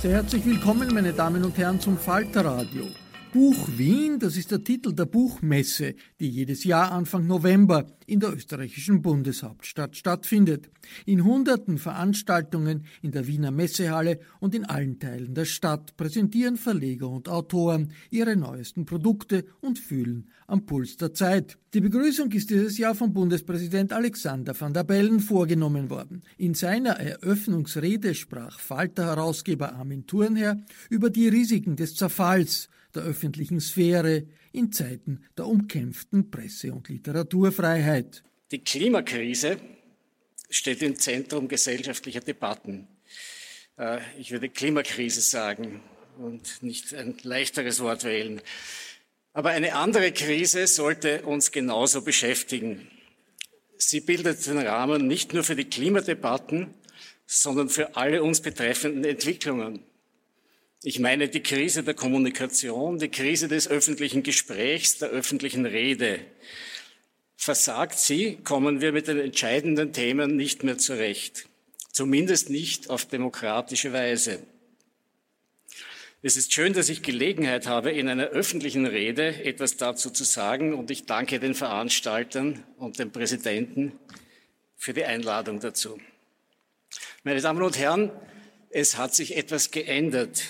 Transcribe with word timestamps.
Sehr 0.00 0.12
herzlich 0.12 0.46
willkommen, 0.46 0.94
meine 0.94 1.12
Damen 1.12 1.44
und 1.44 1.58
Herren, 1.58 1.80
zum 1.80 1.98
Falterradio. 1.98 2.86
Buch 3.32 3.68
Wien, 3.76 4.18
das 4.18 4.38
ist 4.38 4.50
der 4.52 4.64
Titel 4.64 4.94
der 4.94 5.04
Buchmesse, 5.04 5.94
die 6.18 6.30
jedes 6.30 6.64
Jahr 6.64 6.92
Anfang 6.92 7.26
November 7.26 7.86
in 8.06 8.20
der 8.20 8.32
österreichischen 8.32 9.02
Bundeshauptstadt 9.02 9.96
stattfindet. 9.96 10.70
In 11.04 11.24
hunderten 11.24 11.76
Veranstaltungen 11.76 12.86
in 13.02 13.10
der 13.10 13.26
Wiener 13.26 13.50
Messehalle 13.50 14.20
und 14.40 14.54
in 14.54 14.64
allen 14.64 14.98
Teilen 14.98 15.34
der 15.34 15.44
Stadt 15.44 15.94
präsentieren 15.98 16.56
Verleger 16.56 17.10
und 17.10 17.28
Autoren 17.28 17.92
ihre 18.08 18.34
neuesten 18.34 18.86
Produkte 18.86 19.44
und 19.60 19.78
fühlen 19.78 20.30
am 20.46 20.64
Puls 20.64 20.96
der 20.96 21.12
Zeit. 21.12 21.58
Die 21.74 21.82
Begrüßung 21.82 22.32
ist 22.32 22.48
dieses 22.48 22.78
Jahr 22.78 22.94
von 22.94 23.12
Bundespräsident 23.12 23.92
Alexander 23.92 24.58
van 24.58 24.72
der 24.72 24.84
Bellen 24.84 25.20
vorgenommen 25.20 25.90
worden. 25.90 26.22
In 26.38 26.54
seiner 26.54 26.92
Eröffnungsrede 26.92 28.14
sprach 28.14 28.58
Falter-Herausgeber 28.58 29.74
Armin 29.74 30.06
Thurnherr 30.06 30.56
über 30.88 31.10
die 31.10 31.28
Risiken 31.28 31.76
des 31.76 31.94
Zerfalls 31.94 32.70
der 32.94 33.02
öffentlichen 33.02 33.60
Sphäre 33.60 34.26
in 34.52 34.72
Zeiten 34.72 35.24
der 35.36 35.46
umkämpften 35.46 36.30
Presse- 36.30 36.72
und 36.72 36.88
Literaturfreiheit. 36.88 38.22
Die 38.50 38.60
Klimakrise 38.60 39.58
steht 40.50 40.82
im 40.82 40.96
Zentrum 40.96 41.48
gesellschaftlicher 41.48 42.20
Debatten. 42.20 42.88
Äh, 43.78 44.00
ich 44.18 44.30
würde 44.30 44.48
Klimakrise 44.48 45.20
sagen 45.20 45.82
und 46.18 46.62
nicht 46.62 46.94
ein 46.94 47.16
leichteres 47.22 47.80
Wort 47.80 48.04
wählen. 48.04 48.40
Aber 49.32 49.50
eine 49.50 49.74
andere 49.74 50.12
Krise 50.12 50.66
sollte 50.66 51.22
uns 51.22 51.52
genauso 51.52 52.02
beschäftigen. 52.02 52.90
Sie 53.76 54.00
bildet 54.00 54.44
den 54.46 54.58
Rahmen 54.58 55.06
nicht 55.06 55.32
nur 55.32 55.44
für 55.44 55.54
die 55.54 55.66
Klimadebatten, 55.66 56.74
sondern 57.26 57.68
für 57.68 57.94
alle 57.94 58.22
uns 58.22 58.40
betreffenden 58.40 59.04
Entwicklungen. 59.04 59.84
Ich 60.84 61.00
meine 61.00 61.28
die 61.28 61.42
Krise 61.42 61.82
der 61.82 61.94
Kommunikation, 61.94 62.98
die 62.98 63.08
Krise 63.08 63.48
des 63.48 63.66
öffentlichen 63.66 64.22
Gesprächs, 64.22 64.98
der 64.98 65.08
öffentlichen 65.08 65.66
Rede. 65.66 66.20
Versagt 67.36 67.98
sie, 67.98 68.36
kommen 68.44 68.80
wir 68.80 68.92
mit 68.92 69.08
den 69.08 69.18
entscheidenden 69.18 69.92
Themen 69.92 70.36
nicht 70.36 70.62
mehr 70.62 70.78
zurecht. 70.78 71.48
Zumindest 71.90 72.48
nicht 72.48 72.90
auf 72.90 73.06
demokratische 73.06 73.92
Weise. 73.92 74.40
Es 76.22 76.36
ist 76.36 76.52
schön, 76.52 76.72
dass 76.72 76.88
ich 76.88 77.02
Gelegenheit 77.02 77.66
habe, 77.66 77.90
in 77.90 78.08
einer 78.08 78.26
öffentlichen 78.26 78.86
Rede 78.86 79.44
etwas 79.44 79.76
dazu 79.76 80.10
zu 80.10 80.22
sagen 80.22 80.74
und 80.74 80.92
ich 80.92 81.06
danke 81.06 81.40
den 81.40 81.54
Veranstaltern 81.54 82.62
und 82.76 83.00
dem 83.00 83.10
Präsidenten 83.10 83.98
für 84.76 84.92
die 84.92 85.04
Einladung 85.04 85.58
dazu. 85.58 85.98
Meine 87.24 87.40
Damen 87.40 87.62
und 87.62 87.78
Herren, 87.78 88.12
es 88.70 88.96
hat 88.96 89.14
sich 89.14 89.36
etwas 89.36 89.72
geändert. 89.72 90.42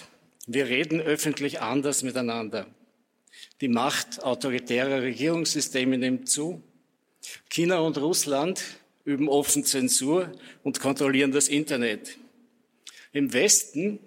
Wir 0.50 0.66
reden 0.66 1.02
öffentlich 1.02 1.60
anders 1.60 2.02
miteinander. 2.02 2.66
Die 3.60 3.68
Macht 3.68 4.22
autoritärer 4.22 5.02
Regierungssysteme 5.02 5.98
nimmt 5.98 6.30
zu. 6.30 6.62
China 7.50 7.80
und 7.80 7.98
Russland 7.98 8.62
üben 9.04 9.28
offen 9.28 9.62
Zensur 9.62 10.32
und 10.62 10.80
kontrollieren 10.80 11.32
das 11.32 11.48
Internet. 11.48 12.16
Im 13.12 13.34
Westen 13.34 14.00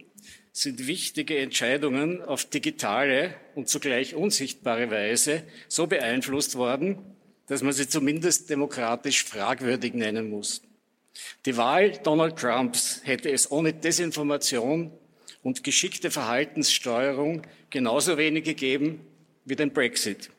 sind 0.52 0.88
wichtige 0.88 1.38
Entscheidungen 1.38 2.24
auf 2.24 2.46
digitale 2.46 3.36
und 3.54 3.70
zugleich 3.70 4.16
unsichtbare 4.16 4.90
Weise 4.90 5.44
so 5.68 5.86
beeinflusst 5.86 6.56
worden, 6.56 6.98
dass 7.46 7.62
man 7.62 7.74
sie 7.74 7.88
zumindest 7.88 8.50
demokratisch 8.50 9.24
fragwürdig 9.26 9.94
nennen 9.94 10.32
muss. 10.32 10.64
Die 11.46 11.56
Wahl 11.56 11.92
Donald 12.04 12.40
Trumps 12.40 13.02
hätte 13.04 13.30
es 13.30 13.52
ohne 13.52 13.74
Desinformation 13.74 14.92
und 15.44 15.64
geschickte 15.64 16.12
Verhaltenssteuerung 16.12 17.44
genauso 17.70 18.18
wenig 18.18 18.44
gegeben 18.44 19.06
wie 19.46 19.56
den 19.56 19.72
Brexit. 19.72 20.30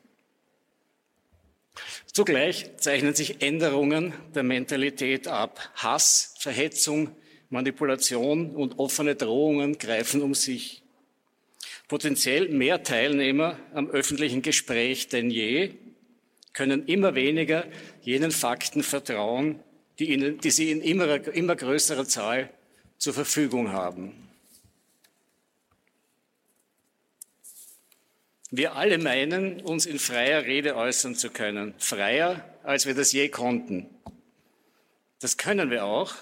Zugleich 2.05 2.77
zeichnen 2.77 3.15
sich 3.15 3.41
Änderungen 3.41 4.13
der 4.35 4.43
Mentalität 4.43 5.27
ab. 5.27 5.71
Hass, 5.75 6.35
Verhetzung, 6.37 7.15
Manipulation 7.49 8.51
und 8.55 8.79
offene 8.79 9.15
Drohungen 9.15 9.77
greifen 9.77 10.21
um 10.21 10.35
sich. 10.35 10.83
Potenziell 11.87 12.49
mehr 12.49 12.83
Teilnehmer 12.83 13.59
am 13.73 13.89
öffentlichen 13.89 14.41
Gespräch 14.41 15.09
denn 15.09 15.29
je 15.29 15.73
können 16.53 16.85
immer 16.85 17.15
weniger 17.15 17.65
jenen 18.01 18.31
Fakten 18.31 18.83
vertrauen, 18.83 19.59
die, 19.99 20.11
ihnen, 20.11 20.39
die 20.39 20.51
sie 20.51 20.71
in 20.71 20.81
immer, 20.81 21.27
immer 21.27 21.55
größerer 21.55 22.05
Zahl 22.05 22.49
zur 22.97 23.13
Verfügung 23.13 23.71
haben. 23.71 24.29
Wir 28.55 28.75
alle 28.75 28.99
meinen, 28.99 29.61
uns 29.61 29.87
in 29.87 29.97
freier 29.97 30.45
Rede 30.45 30.75
äußern 30.75 31.15
zu 31.15 31.31
können, 31.31 31.73
freier, 31.79 32.47
als 32.61 32.85
wir 32.85 32.93
das 32.93 33.11
je 33.11 33.27
konnten. 33.29 33.89
Das 35.19 35.37
können 35.37 35.71
wir 35.71 35.85
auch. 35.85 36.13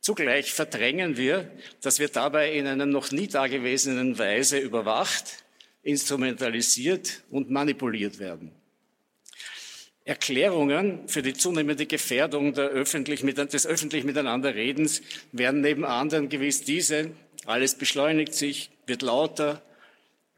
Zugleich 0.00 0.52
verdrängen 0.52 1.16
wir, 1.16 1.48
dass 1.80 2.00
wir 2.00 2.08
dabei 2.08 2.52
in 2.52 2.66
einer 2.66 2.84
noch 2.84 3.12
nie 3.12 3.28
dagewesenen 3.28 4.18
Weise 4.18 4.58
überwacht, 4.58 5.44
instrumentalisiert 5.84 7.22
und 7.30 7.48
manipuliert 7.48 8.18
werden. 8.18 8.50
Erklärungen 10.04 11.06
für 11.06 11.22
die 11.22 11.34
zunehmende 11.34 11.86
Gefährdung 11.86 12.56
öffentlich, 12.56 13.20
des 13.24 13.66
öffentlich 13.68 14.02
Miteinanderredens 14.02 15.00
wären 15.30 15.60
neben 15.60 15.84
anderen 15.84 16.28
gewiss 16.28 16.64
diese. 16.64 17.12
Alles 17.46 17.76
beschleunigt 17.76 18.34
sich, 18.34 18.70
wird 18.86 19.02
lauter, 19.02 19.62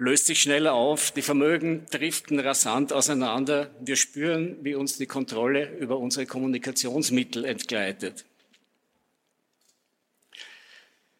löst 0.01 0.25
sich 0.25 0.41
schneller 0.41 0.73
auf, 0.73 1.11
die 1.11 1.21
Vermögen 1.21 1.85
driften 1.91 2.41
rasant 2.41 2.91
auseinander. 2.91 3.71
Wir 3.81 3.97
spüren, 3.97 4.57
wie 4.63 4.75
uns 4.75 4.97
die 4.97 5.05
Kontrolle 5.05 5.77
über 5.77 5.99
unsere 5.99 6.25
Kommunikationsmittel 6.25 7.45
entgleitet. 7.45 8.25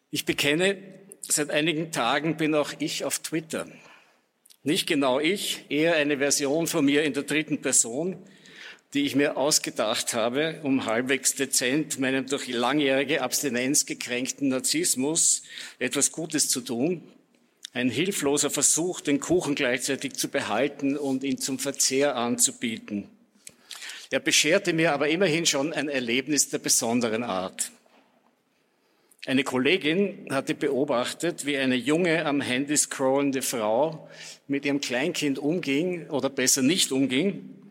Ich 0.09 0.25
bekenne, 0.25 0.77
seit 1.21 1.51
einigen 1.51 1.91
Tagen 1.91 2.37
bin 2.37 2.55
auch 2.55 2.73
ich 2.79 3.05
auf 3.05 3.19
Twitter. 3.19 3.67
Nicht 4.63 4.87
genau 4.87 5.19
ich, 5.19 5.63
eher 5.69 5.95
eine 5.95 6.17
Version 6.17 6.65
von 6.65 6.83
mir 6.83 7.03
in 7.03 7.13
der 7.13 7.23
dritten 7.23 7.61
Person, 7.61 8.17
die 8.95 9.03
ich 9.03 9.15
mir 9.15 9.37
ausgedacht 9.37 10.15
habe, 10.15 10.59
um 10.63 10.87
halbwegs 10.87 11.35
dezent 11.35 11.99
meinem 11.99 12.25
durch 12.25 12.47
langjährige 12.47 13.21
Abstinenz 13.21 13.85
gekränkten 13.85 14.49
Narzissmus 14.49 15.43
etwas 15.77 16.11
Gutes 16.11 16.49
zu 16.49 16.61
tun. 16.61 17.03
Ein 17.73 17.89
hilfloser 17.89 18.49
Versuch, 18.49 19.01
den 19.01 19.19
Kuchen 19.19 19.55
gleichzeitig 19.55 20.13
zu 20.13 20.27
behalten 20.27 20.97
und 20.97 21.23
ihn 21.23 21.37
zum 21.37 21.57
Verzehr 21.59 22.15
anzubieten. 22.15 23.07
Er 24.09 24.19
bescherte 24.19 24.73
mir 24.73 24.93
aber 24.93 25.07
immerhin 25.07 25.45
schon 25.45 25.71
ein 25.71 25.87
Erlebnis 25.87 26.49
der 26.49 26.59
besonderen 26.59 27.23
Art. 27.23 27.71
Eine 29.25 29.43
Kollegin 29.43 30.27
hatte 30.31 30.55
beobachtet, 30.55 31.45
wie 31.45 31.57
eine 31.57 31.75
junge 31.75 32.25
am 32.25 32.41
Handy 32.41 32.75
scrollende 32.75 33.41
Frau 33.41 34.09
mit 34.47 34.65
ihrem 34.65 34.81
Kleinkind 34.81 35.39
umging 35.39 36.09
oder 36.09 36.29
besser 36.29 36.63
nicht 36.63 36.91
umging 36.91 37.61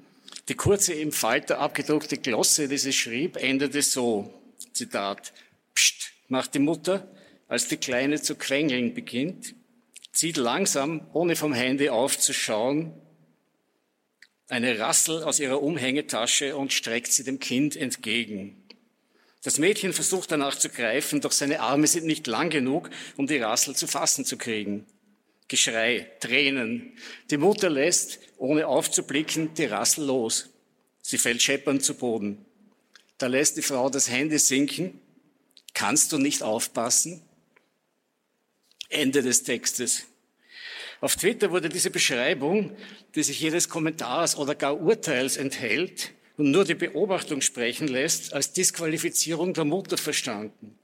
die 0.50 0.56
kurze 0.56 0.94
im 0.94 1.12
Falter 1.12 1.60
abgedruckte 1.60 2.16
Glosse, 2.16 2.66
die 2.66 2.76
sie 2.76 2.92
schrieb, 2.92 3.36
endete 3.36 3.82
so, 3.82 4.34
Zitat, 4.72 5.32
Psst, 5.76 6.10
macht 6.26 6.54
die 6.54 6.58
Mutter, 6.58 7.08
als 7.46 7.68
die 7.68 7.76
Kleine 7.76 8.20
zu 8.20 8.34
quengeln 8.34 8.92
beginnt, 8.92 9.54
zieht 10.20 10.36
langsam, 10.36 11.08
ohne 11.14 11.34
vom 11.34 11.54
Handy 11.54 11.88
aufzuschauen, 11.88 12.92
eine 14.48 14.78
Rassel 14.78 15.22
aus 15.22 15.40
ihrer 15.40 15.62
Umhängetasche 15.62 16.58
und 16.58 16.74
streckt 16.74 17.10
sie 17.10 17.24
dem 17.24 17.38
Kind 17.38 17.74
entgegen. 17.74 18.62
Das 19.42 19.58
Mädchen 19.58 19.94
versucht 19.94 20.30
danach 20.30 20.58
zu 20.58 20.68
greifen, 20.68 21.22
doch 21.22 21.32
seine 21.32 21.60
Arme 21.60 21.86
sind 21.86 22.04
nicht 22.04 22.26
lang 22.26 22.50
genug, 22.50 22.90
um 23.16 23.28
die 23.28 23.38
Rassel 23.38 23.74
zu 23.74 23.86
fassen 23.86 24.26
zu 24.26 24.36
kriegen. 24.36 24.84
Geschrei, 25.48 26.10
Tränen. 26.20 26.98
Die 27.30 27.38
Mutter 27.38 27.70
lässt, 27.70 28.18
ohne 28.36 28.66
aufzublicken, 28.66 29.54
die 29.54 29.64
Rassel 29.64 30.04
los. 30.04 30.50
Sie 31.00 31.16
fällt 31.16 31.40
scheppernd 31.40 31.82
zu 31.82 31.94
Boden. 31.94 32.44
Da 33.16 33.26
lässt 33.26 33.56
die 33.56 33.62
Frau 33.62 33.88
das 33.88 34.10
Handy 34.10 34.38
sinken. 34.38 35.00
Kannst 35.72 36.12
du 36.12 36.18
nicht 36.18 36.42
aufpassen? 36.42 37.22
Ende 38.90 39.22
des 39.22 39.44
Textes. 39.44 40.09
Auf 41.00 41.16
Twitter 41.16 41.50
wurde 41.50 41.70
diese 41.70 41.90
Beschreibung, 41.90 42.76
die 43.14 43.22
sich 43.22 43.40
jedes 43.40 43.68
Kommentars 43.68 44.36
oder 44.36 44.54
gar 44.54 44.78
Urteils 44.78 45.38
enthält 45.38 46.12
und 46.36 46.50
nur 46.50 46.64
die 46.64 46.74
Beobachtung 46.74 47.40
sprechen 47.40 47.88
lässt, 47.88 48.34
als 48.34 48.52
Disqualifizierung 48.52 49.54
der 49.54 49.64
Mutter 49.64 49.96
verstanden. 49.96 50.78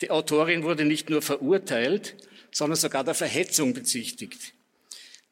Die 0.00 0.10
Autorin 0.10 0.64
wurde 0.64 0.84
nicht 0.84 1.08
nur 1.08 1.22
verurteilt, 1.22 2.16
sondern 2.50 2.76
sogar 2.76 3.04
der 3.04 3.14
Verhetzung 3.14 3.72
bezichtigt. 3.72 4.52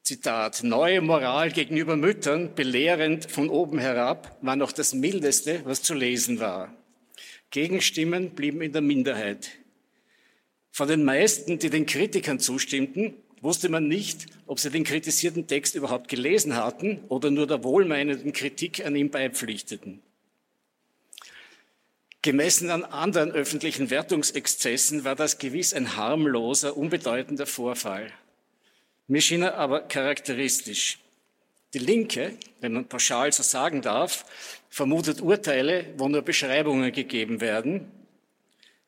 Zitat, 0.03 0.63
neue 0.65 1.01
Moral 1.01 1.53
gegenüber 1.53 1.97
Müttern, 1.97 2.55
belehrend 2.55 3.31
von 3.31 3.49
oben 3.49 3.79
herab, 3.79 4.37
war 4.41 4.57
noch 4.57 4.73
das 4.73 4.95
Mildeste, 4.95 5.61
was 5.65 5.83
zu 5.83 5.95
lesen 5.95 6.41
war. 6.41 6.75
Gegenstimmen 7.51 8.31
blieben 8.31 8.63
in 8.63 8.73
der 8.73 8.81
Minderheit. 8.81 9.51
Von 10.71 10.89
den 10.89 11.05
meisten, 11.05 11.59
die 11.59 11.71
den 11.71 11.87
Kritikern 11.87 12.41
zustimmten, 12.41 13.15
wusste 13.43 13.69
man 13.69 13.89
nicht, 13.89 14.27
ob 14.47 14.61
sie 14.61 14.71
den 14.71 14.85
kritisierten 14.85 15.47
Text 15.47 15.75
überhaupt 15.75 16.09
gelesen 16.09 16.57
hatten 16.57 17.01
oder 17.09 17.31
nur 17.31 17.47
der 17.47 17.63
wohlmeinenden 17.65 18.33
Kritik 18.33 18.87
an 18.87 18.97
ihm 18.97 19.11
beipflichteten. 19.11 20.01
Gemessen 22.23 22.71
an 22.71 22.85
anderen 22.85 23.33
öffentlichen 23.33 23.91
Wertungsexzessen 23.91 25.03
war 25.05 25.17
das 25.17 25.39
gewiss 25.39 25.75
ein 25.75 25.97
harmloser, 25.97 26.77
unbedeutender 26.77 27.47
Vorfall. 27.47 28.13
Mir 29.09 29.21
schien 29.21 29.43
er 29.43 29.57
aber 29.57 29.81
charakteristisch. 29.81 31.01
Die 31.75 31.81
Linke, 31.81 32.37
wenn 32.61 32.75
man 32.75 32.87
pauschal 32.87 33.33
so 33.33 33.43
sagen 33.43 33.83
darf, 33.83 34.25
vermutet 34.71 35.21
Urteile, 35.21 35.87
wo 35.97 36.09
nur 36.09 36.23
Beschreibungen 36.23 36.93
gegeben 36.93 37.41
werden, 37.41 37.91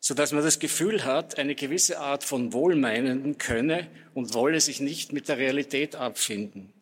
so 0.06 0.12
dass 0.12 0.32
man 0.32 0.44
das 0.44 0.58
Gefühl 0.58 1.06
hat, 1.06 1.38
eine 1.38 1.54
gewisse 1.54 1.98
Art 1.98 2.24
von 2.24 2.52
Wohlmeinenden 2.52 3.38
könne 3.38 3.88
und 4.12 4.34
wolle 4.34 4.60
sich 4.60 4.80
nicht 4.80 5.14
mit 5.14 5.28
der 5.28 5.38
Realität 5.38 5.96
abfinden. 5.96 6.74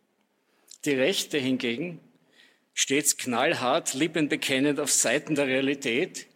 Die 0.84 0.94
Rechte 0.94 1.38
hingegen, 1.38 2.00
stets 2.74 3.16
knallhart, 3.16 3.94
lippenbekennend 3.94 4.80
auf 4.80 4.90
Seiten 4.90 5.36
der 5.36 5.46
Realität, 5.46 6.26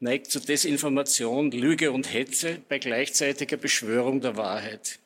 neigt 0.00 0.30
zu 0.30 0.38
Desinformation, 0.38 1.50
Lüge 1.50 1.92
und 1.92 2.12
Hetze 2.12 2.58
bei 2.68 2.78
gleichzeitiger 2.78 3.56
Beschwörung 3.56 4.20
der 4.20 4.36
Wahrheit. 4.36 4.98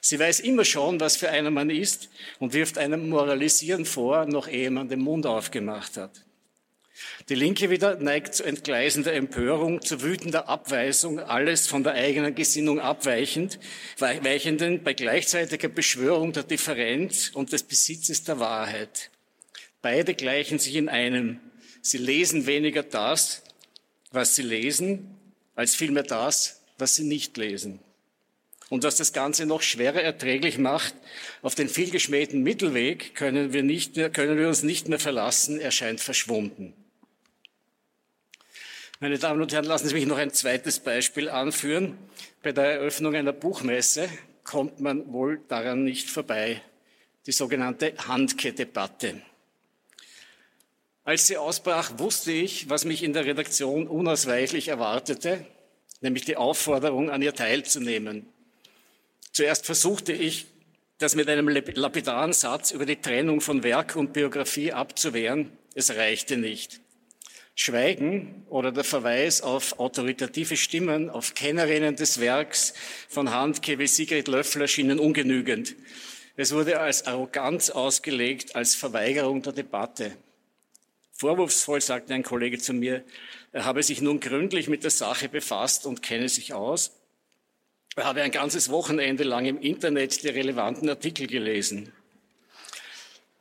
Sie 0.00 0.18
weiß 0.18 0.40
immer 0.40 0.64
schon, 0.64 0.98
was 0.98 1.16
für 1.16 1.30
einer 1.30 1.52
man 1.52 1.70
ist 1.70 2.08
und 2.40 2.54
wirft 2.54 2.76
einem 2.76 3.08
Moralisieren 3.08 3.84
vor, 3.84 4.26
noch 4.26 4.48
ehe 4.48 4.72
man 4.72 4.88
den 4.88 4.98
Mund 4.98 5.26
aufgemacht 5.26 5.96
hat. 5.96 6.25
Die 7.28 7.34
Linke 7.34 7.70
wieder 7.70 7.96
neigt 7.96 8.34
zu 8.34 8.44
entgleisender 8.44 9.12
Empörung, 9.12 9.82
zu 9.82 10.02
wütender 10.02 10.48
Abweisung, 10.48 11.18
alles 11.18 11.66
von 11.66 11.82
der 11.82 11.94
eigenen 11.94 12.34
Gesinnung 12.34 12.80
abweichend, 12.80 13.58
weichenden 13.98 14.82
bei 14.82 14.94
gleichzeitiger 14.94 15.68
Beschwörung 15.68 16.32
der 16.32 16.44
Differenz 16.44 17.30
und 17.34 17.52
des 17.52 17.64
Besitzes 17.64 18.24
der 18.24 18.38
Wahrheit. 18.38 19.10
Beide 19.82 20.14
gleichen 20.14 20.58
sich 20.58 20.76
in 20.76 20.88
einem. 20.88 21.40
Sie 21.82 21.98
lesen 21.98 22.46
weniger 22.46 22.82
das, 22.82 23.42
was 24.10 24.34
sie 24.34 24.42
lesen, 24.42 25.16
als 25.54 25.74
vielmehr 25.74 26.02
das, 26.02 26.62
was 26.78 26.96
sie 26.96 27.04
nicht 27.04 27.36
lesen. 27.36 27.80
Und 28.68 28.82
was 28.82 28.96
das 28.96 29.12
Ganze 29.12 29.46
noch 29.46 29.62
schwerer 29.62 30.02
erträglich 30.02 30.58
macht, 30.58 30.94
auf 31.42 31.54
den 31.54 31.68
vielgeschmähten 31.68 32.42
Mittelweg 32.42 33.14
können 33.14 33.52
wir, 33.52 33.62
nicht 33.62 33.96
mehr, 33.96 34.10
können 34.10 34.38
wir 34.38 34.48
uns 34.48 34.62
nicht 34.62 34.88
mehr 34.88 34.98
verlassen, 34.98 35.60
er 35.60 35.70
scheint 35.70 36.00
verschwunden. 36.00 36.74
Meine 38.98 39.18
Damen 39.18 39.42
und 39.42 39.52
Herren, 39.52 39.66
lassen 39.66 39.88
Sie 39.88 39.94
mich 39.94 40.06
noch 40.06 40.16
ein 40.16 40.32
zweites 40.32 40.80
Beispiel 40.80 41.28
anführen. 41.28 41.98
Bei 42.42 42.52
der 42.52 42.64
Eröffnung 42.64 43.14
einer 43.14 43.34
Buchmesse 43.34 44.08
kommt 44.42 44.80
man 44.80 45.12
wohl 45.12 45.38
daran 45.48 45.84
nicht 45.84 46.08
vorbei. 46.08 46.62
Die 47.26 47.32
sogenannte 47.32 47.92
Handke-Debatte. 48.08 49.20
Als 51.04 51.26
sie 51.26 51.36
ausbrach, 51.36 51.98
wusste 51.98 52.32
ich, 52.32 52.70
was 52.70 52.86
mich 52.86 53.02
in 53.02 53.12
der 53.12 53.26
Redaktion 53.26 53.86
unausweichlich 53.86 54.68
erwartete, 54.68 55.44
nämlich 56.00 56.24
die 56.24 56.38
Aufforderung, 56.38 57.10
an 57.10 57.20
ihr 57.20 57.34
teilzunehmen. 57.34 58.26
Zuerst 59.30 59.66
versuchte 59.66 60.14
ich, 60.14 60.46
das 60.96 61.14
mit 61.14 61.28
einem 61.28 61.48
lapidaren 61.48 62.32
Satz 62.32 62.70
über 62.70 62.86
die 62.86 62.96
Trennung 62.96 63.42
von 63.42 63.62
Werk 63.62 63.94
und 63.94 64.14
Biografie 64.14 64.72
abzuwehren. 64.72 65.52
Es 65.74 65.94
reichte 65.94 66.38
nicht. 66.38 66.80
Schweigen 67.58 68.44
oder 68.50 68.70
der 68.70 68.84
Verweis 68.84 69.40
auf 69.40 69.78
autoritative 69.78 70.58
Stimmen, 70.58 71.08
auf 71.08 71.32
Kennerinnen 71.32 71.96
des 71.96 72.20
Werks 72.20 72.74
von 73.08 73.30
Handke 73.30 73.78
wie 73.78 73.86
Sigrid 73.86 74.28
Löffler 74.28 74.68
schienen 74.68 75.00
ungenügend. 75.00 75.74
Es 76.36 76.52
wurde 76.52 76.78
als 76.80 77.06
Arroganz 77.06 77.70
ausgelegt, 77.70 78.54
als 78.54 78.74
Verweigerung 78.74 79.40
der 79.40 79.54
Debatte. 79.54 80.12
Vorwurfsvoll 81.12 81.80
sagte 81.80 82.12
ein 82.12 82.22
Kollege 82.22 82.58
zu 82.58 82.74
mir, 82.74 83.02
er 83.52 83.64
habe 83.64 83.82
sich 83.82 84.02
nun 84.02 84.20
gründlich 84.20 84.68
mit 84.68 84.84
der 84.84 84.90
Sache 84.90 85.30
befasst 85.30 85.86
und 85.86 86.02
kenne 86.02 86.28
sich 86.28 86.52
aus. 86.52 86.92
Er 87.96 88.04
habe 88.04 88.20
ein 88.20 88.32
ganzes 88.32 88.68
Wochenende 88.68 89.24
lang 89.24 89.46
im 89.46 89.58
Internet 89.58 90.22
die 90.22 90.28
relevanten 90.28 90.90
Artikel 90.90 91.26
gelesen. 91.26 91.90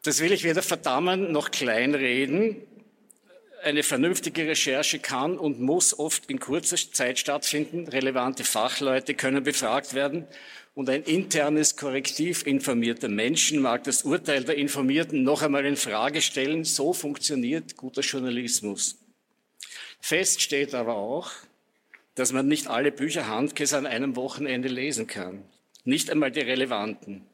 Das 0.03 0.21
will 0.21 0.31
ich 0.31 0.45
weder 0.45 0.61
verdammen 0.61 1.33
noch 1.33 1.51
kleinreden. 1.51 2.61
Eine 3.65 3.81
vernünftige 3.81 4.45
Recherche 4.45 4.99
kann 4.99 5.39
und 5.39 5.59
muss 5.59 5.97
oft 5.97 6.29
in 6.29 6.39
kurzer 6.39 6.77
Zeit 6.77 7.17
stattfinden. 7.17 7.87
Relevante 7.87 8.43
Fachleute 8.43 9.15
können 9.15 9.43
befragt 9.43 9.95
werden 9.95 10.27
und 10.75 10.87
ein 10.87 11.01
internes 11.01 11.75
Korrektiv 11.75 12.45
informierter 12.45 13.09
Menschen 13.09 13.59
mag 13.63 13.83
das 13.83 14.03
Urteil 14.03 14.43
der 14.43 14.55
Informierten 14.55 15.23
noch 15.23 15.41
einmal 15.41 15.65
in 15.65 15.77
Frage 15.77 16.21
stellen. 16.21 16.63
So 16.63 16.93
funktioniert 16.93 17.75
guter 17.75 18.01
Journalismus. 18.01 18.99
Fest 19.99 20.43
steht 20.43 20.75
aber 20.75 20.97
auch, 20.97 21.31
dass 22.13 22.33
man 22.33 22.47
nicht 22.47 22.67
alle 22.67 22.91
Bücher 22.91 23.27
Handkes 23.27 23.73
an 23.73 23.87
einem 23.87 24.15
Wochenende 24.15 24.67
lesen 24.67 25.07
kann. 25.07 25.43
Nicht 25.85 26.11
einmal 26.11 26.29
die 26.29 26.41
relevanten. 26.41 27.25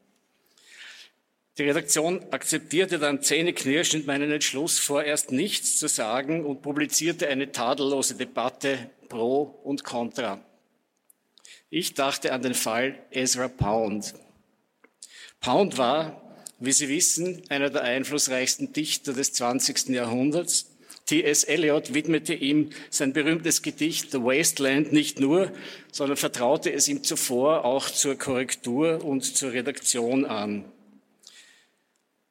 Die 1.58 1.64
Redaktion 1.64 2.24
akzeptierte 2.30 2.98
dann 2.98 3.22
zähneknirschend 3.22 4.06
meinen 4.06 4.32
Entschluss, 4.32 4.78
vorerst 4.78 5.32
nichts 5.32 5.78
zu 5.78 5.86
sagen 5.86 6.46
und 6.46 6.62
publizierte 6.62 7.28
eine 7.28 7.52
tadellose 7.52 8.14
Debatte 8.14 8.90
pro 9.10 9.42
und 9.62 9.84
contra. 9.84 10.42
Ich 11.68 11.92
dachte 11.92 12.32
an 12.32 12.40
den 12.40 12.54
Fall 12.54 12.98
Ezra 13.10 13.48
Pound. 13.48 14.14
Pound 15.40 15.76
war, 15.76 16.22
wie 16.58 16.72
Sie 16.72 16.88
wissen, 16.88 17.42
einer 17.50 17.68
der 17.68 17.82
einflussreichsten 17.82 18.72
Dichter 18.72 19.12
des 19.12 19.34
20. 19.34 19.88
Jahrhunderts. 19.88 20.70
T.S. 21.04 21.44
Eliot 21.44 21.92
widmete 21.92 22.32
ihm 22.32 22.70
sein 22.88 23.12
berühmtes 23.12 23.60
Gedicht 23.60 24.10
The 24.10 24.22
Wasteland 24.22 24.92
nicht 24.92 25.20
nur, 25.20 25.52
sondern 25.90 26.16
vertraute 26.16 26.72
es 26.72 26.88
ihm 26.88 27.04
zuvor 27.04 27.66
auch 27.66 27.90
zur 27.90 28.16
Korrektur 28.16 29.04
und 29.04 29.22
zur 29.22 29.52
Redaktion 29.52 30.24
an. 30.24 30.64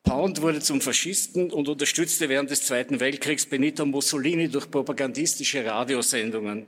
Pound 0.04 0.42
wurde 0.42 0.60
zum 0.60 0.82
Faschisten 0.82 1.52
und 1.52 1.68
unterstützte 1.68 2.28
während 2.28 2.50
des 2.50 2.66
Zweiten 2.66 3.00
Weltkriegs 3.00 3.46
Benito 3.46 3.86
Mussolini 3.86 4.50
durch 4.50 4.70
propagandistische 4.70 5.64
Radiosendungen. 5.66 6.68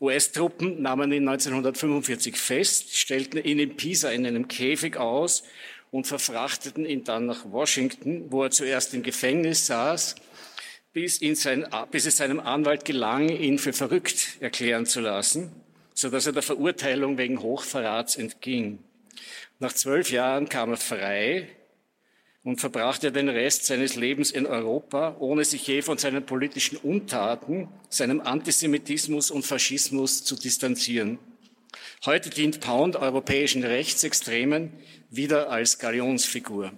US-Truppen 0.00 0.82
nahmen 0.82 1.12
ihn 1.12 1.28
1945 1.28 2.36
fest, 2.36 2.96
stellten 2.96 3.42
ihn 3.42 3.58
in 3.58 3.76
Pisa 3.76 4.10
in 4.10 4.26
einem 4.26 4.48
Käfig 4.48 4.96
aus 4.96 5.44
und 5.90 6.06
verfrachteten 6.06 6.84
ihn 6.84 7.04
dann 7.04 7.26
nach 7.26 7.44
Washington, 7.50 8.30
wo 8.30 8.42
er 8.42 8.50
zuerst 8.50 8.92
im 8.94 9.02
Gefängnis 9.02 9.66
saß, 9.66 10.16
bis, 10.92 11.20
sein, 11.34 11.66
bis 11.90 12.06
es 12.06 12.18
seinem 12.18 12.40
Anwalt 12.40 12.84
gelang, 12.84 13.28
ihn 13.28 13.58
für 13.58 13.72
verrückt 13.72 14.36
erklären 14.40 14.86
zu 14.86 15.00
lassen, 15.00 15.52
sodass 15.94 16.26
er 16.26 16.32
der 16.32 16.42
Verurteilung 16.42 17.16
wegen 17.16 17.40
Hochverrats 17.40 18.16
entging. 18.16 18.80
Nach 19.58 19.72
zwölf 19.72 20.10
Jahren 20.10 20.48
kam 20.48 20.70
er 20.70 20.76
frei, 20.76 21.48
und 22.44 22.60
verbrachte 22.60 23.10
den 23.10 23.30
Rest 23.30 23.64
seines 23.64 23.96
Lebens 23.96 24.30
in 24.30 24.46
Europa, 24.46 25.16
ohne 25.18 25.44
sich 25.44 25.66
je 25.66 25.80
von 25.80 25.96
seinen 25.96 26.26
politischen 26.26 26.76
Untaten, 26.76 27.68
seinem 27.88 28.20
Antisemitismus 28.20 29.30
und 29.30 29.46
Faschismus 29.46 30.24
zu 30.24 30.36
distanzieren. 30.36 31.18
Heute 32.04 32.28
dient 32.28 32.60
Pound 32.60 32.96
europäischen 32.96 33.64
Rechtsextremen 33.64 34.72
wieder 35.10 35.50
als 35.50 35.78
Galionsfigur. 35.78 36.72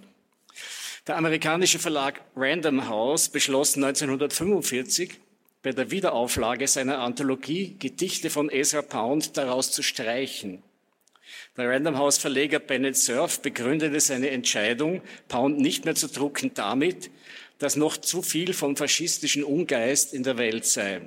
Der 1.05 1.17
amerikanische 1.17 1.79
Verlag 1.79 2.21
Random 2.35 2.87
House 2.87 3.27
beschloss 3.27 3.75
1945, 3.75 5.19
bei 5.63 5.71
der 5.73 5.91
Wiederauflage 5.91 6.67
seiner 6.67 6.99
Anthologie 6.99 7.75
Gedichte 7.77 8.29
von 8.29 8.49
Ezra 8.49 8.81
Pound 8.81 9.35
daraus 9.35 9.71
zu 9.71 9.83
streichen. 9.83 10.63
Der 11.55 11.69
Random 11.69 11.97
House 11.97 12.17
Verleger 12.17 12.59
Bennett 12.59 12.97
Cerf 12.97 13.41
begründete 13.41 13.99
seine 13.99 14.29
Entscheidung, 14.29 15.01
Pound 15.27 15.59
nicht 15.59 15.85
mehr 15.85 15.95
zu 15.95 16.07
drucken, 16.07 16.51
damit, 16.53 17.09
dass 17.59 17.75
noch 17.75 17.97
zu 17.97 18.21
viel 18.21 18.53
vom 18.53 18.75
faschistischen 18.75 19.43
Ungeist 19.43 20.13
in 20.13 20.23
der 20.23 20.37
Welt 20.37 20.65
sei. 20.65 21.01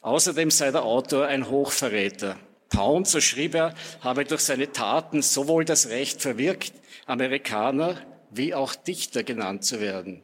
Außerdem 0.00 0.50
sei 0.50 0.70
der 0.70 0.84
Autor 0.84 1.26
ein 1.26 1.48
Hochverräter. 1.48 2.38
Pound, 2.68 3.06
so 3.08 3.20
schrieb 3.20 3.54
er, 3.54 3.74
habe 4.00 4.24
durch 4.24 4.42
seine 4.42 4.70
Taten 4.72 5.22
sowohl 5.22 5.64
das 5.64 5.88
Recht 5.88 6.20
verwirkt, 6.20 6.72
Amerikaner 7.06 8.04
wie 8.30 8.52
auch 8.52 8.74
Dichter 8.74 9.22
genannt 9.22 9.64
zu 9.64 9.80
werden. 9.80 10.22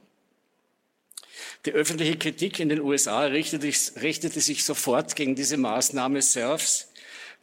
Die 1.66 1.72
öffentliche 1.72 2.16
Kritik 2.16 2.58
in 2.58 2.68
den 2.68 2.80
USA 2.80 3.20
richtete, 3.20 3.70
richtete 4.00 4.40
sich 4.40 4.64
sofort 4.64 5.14
gegen 5.14 5.34
diese 5.34 5.56
Maßnahme 5.56 6.22
Surfs, 6.22 6.89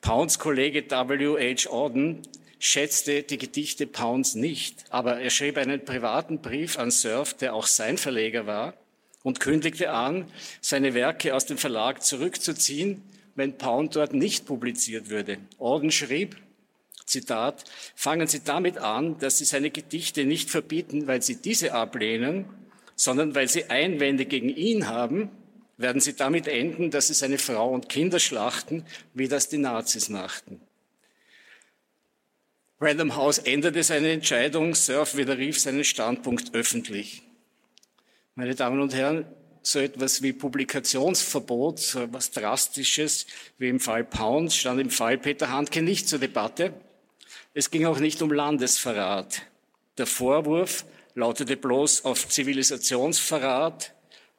Pounds 0.01 0.39
Kollege 0.39 0.89
W.H. 0.89 1.70
Auden 1.70 2.22
schätzte 2.60 3.24
die 3.24 3.38
Gedichte 3.38 3.88
Pounds 3.88 4.36
nicht, 4.36 4.86
aber 4.89 5.20
er 5.20 5.30
schrieb 5.30 5.58
einen 5.58 5.84
privaten 5.84 6.39
Brief 6.42 6.80
an 6.80 6.92
Surf, 6.92 7.34
der 7.34 7.54
auch 7.54 7.68
sein 7.68 7.98
Verleger 7.98 8.48
war, 8.48 8.74
und 9.24 9.39
kündigte 9.39 9.92
an, 9.92 10.25
seine 10.62 10.94
Werke 10.94 11.36
aus 11.36 11.46
dem 11.46 11.58
Verlag 11.58 12.04
zurückzuziehen, 12.04 13.04
wenn 13.36 13.58
Pound 13.58 13.96
dort 13.96 14.13
nicht 14.13 14.46
publiziert 14.46 15.10
würde. 15.10 15.38
Auden 15.60 15.92
schrieb, 15.92 16.38
Zitat, 17.06 17.63
fangen 17.96 18.27
Sie 18.27 18.44
damit 18.44 18.77
an, 18.77 19.18
dass 19.20 19.38
Sie 19.38 19.46
seine 19.46 19.70
Gedichte 19.70 20.25
nicht 20.25 20.50
verbieten, 20.50 21.08
weil 21.08 21.22
Sie 21.22 21.42
diese 21.42 21.74
ablehnen, 21.74 22.46
sondern 22.96 23.36
weil 23.36 23.48
Sie 23.48 23.70
Einwände 23.70 24.25
gegen 24.25 24.50
ihn 24.50 24.88
haben 24.88 25.30
werden 25.77 26.01
sie 26.01 26.15
damit 26.15 26.48
enden, 26.48 26.91
dass 26.91 27.07
sie 27.07 27.13
seine 27.13 27.38
Frau 27.38 27.69
und 27.69 27.88
Kinder 27.88 28.19
schlachten, 28.19 28.86
wie 29.13 29.27
das 29.27 29.48
die 29.48 29.57
Nazis 29.57 30.10
machten. 30.10 30.60
Random 32.79 33.15
House 33.15 33.39
änderte 33.39 33.81
seine 33.84 34.12
Entscheidung, 34.12 34.75
Surf 34.75 35.15
widerrief 35.15 35.60
seinen 35.60 35.84
Standpunkt 35.84 36.53
öffentlich. 36.53 37.24
Meine 38.36 38.53
Damen 38.53 38.81
und 38.81 38.93
Herren, 38.93 39.25
so 39.63 39.79
etwas 39.79 40.22
wie 40.22 40.31
Publikationsverbot, 40.31 41.79
so 41.79 42.01
etwas 42.01 42.31
Drastisches 42.31 43.25
wie 43.57 43.69
im 43.69 43.79
Fall 43.79 44.03
Pound 44.03 44.53
stand 44.53 44.79
im 44.79 44.89
Fall 44.89 45.17
Peter 45.17 45.50
Handke 45.50 45.81
nicht 45.81 46.07
zur 46.07 46.19
Debatte. 46.19 46.74
Es 47.53 47.72
ging 47.72 47.86
auch 47.86 48.00
nicht 48.00 48.22
um 48.22 48.31
Landesverrat. 48.31 49.41
Der 49.98 50.05
Vorwurf 50.05 50.86
lautete 51.15 51.57
bloß 51.57 52.05
auf 52.05 52.29
Zivilisationsverrat, 52.29 53.96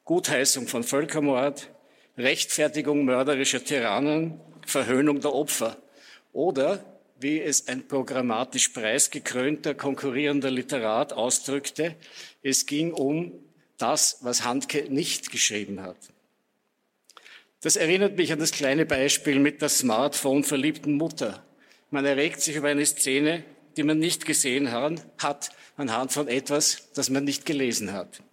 Gutheißung 0.09 0.67
von 0.67 0.83
Völkermord, 0.83 1.69
Rechtfertigung 2.17 3.05
mörderischer 3.05 3.63
Tyrannen, 3.63 4.41
Verhöhnung 4.65 5.19
der 5.19 5.35
Opfer 5.35 5.77
oder, 6.33 6.83
wie 7.19 7.39
es 7.39 7.67
ein 7.67 7.87
programmatisch 7.87 8.69
preisgekrönter 8.69 9.75
konkurrierender 9.75 10.49
Literat 10.49 11.13
ausdrückte, 11.13 11.93
es 12.41 12.65
ging 12.65 12.91
um 12.91 13.33
das, 13.77 14.17
was 14.21 14.45
Handke 14.45 14.85
nicht 14.89 15.29
geschrieben 15.29 15.79
hat. 15.83 15.97
Das 17.61 17.75
erinnert 17.75 18.17
mich 18.17 18.33
an 18.33 18.39
das 18.39 18.51
kleine 18.51 18.87
Beispiel 18.87 19.37
mit 19.37 19.61
der 19.61 19.69
Smartphone 19.69 20.43
verliebten 20.43 20.93
Mutter. 20.93 21.45
Man 21.91 22.05
erregt 22.05 22.41
sich 22.41 22.55
über 22.55 22.69
eine 22.69 22.87
Szene, 22.87 23.43
die 23.77 23.83
man 23.83 23.99
nicht 23.99 24.25
gesehen 24.25 24.71
hat, 24.71 25.51
anhand 25.77 26.11
von 26.11 26.27
etwas, 26.27 26.89
das 26.95 27.11
man 27.11 27.25
nicht 27.25 27.45
gelesen 27.45 27.93
hat. 27.93 28.23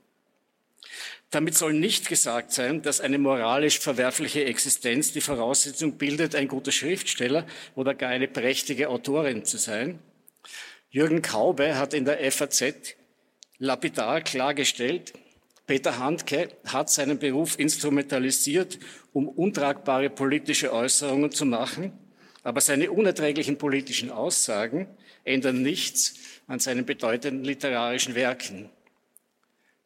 Damit 1.31 1.57
soll 1.57 1.73
nicht 1.73 2.09
gesagt 2.09 2.53
sein, 2.53 2.83
dass 2.83 3.01
eine 3.01 3.19
moralisch 3.19 3.81
verwerfliche 3.81 4.45
Existenz 4.45 5.13
die 5.13 5.21
Voraussetzung 5.21 5.99
bildet, 5.99 6.35
ein 6.35 6.49
guter 6.49 6.73
Schriftsteller 6.73 7.47
oder 7.75 7.95
gar 7.95 8.11
eine 8.11 8.29
prächtige 8.29 8.89
Autorin 8.89 9.45
zu 9.45 9.59
sein. 9.59 9.99
Jürgen 10.91 11.23
Kaube 11.23 11.77
hat 11.77 11.95
in 11.95 12.05
der 12.05 12.31
FAZ 12.31 12.95
lapidar 13.59 14.21
klargestellt, 14.21 15.13
Peter 15.67 15.99
Handke 15.99 16.51
hat 16.65 16.91
seinen 16.91 17.19
Beruf 17.19 17.59
instrumentalisiert, 17.59 18.79
um 19.13 19.29
untragbare 19.29 20.11
politische 20.11 20.73
Äußerungen 20.73 21.33
zu 21.33 21.45
machen, 21.45 21.93
aber 22.45 22.61
seine 22.61 22.93
unerträglichen 22.93 23.59
politischen 23.59 24.13
Aussagen 24.13 24.87
ändern 25.25 25.63
nichts 25.63 26.15
an 26.47 26.61
seinen 26.61 26.87
bedeutenden 26.87 27.45
literarischen 27.45 28.15
Werken. 28.15 28.71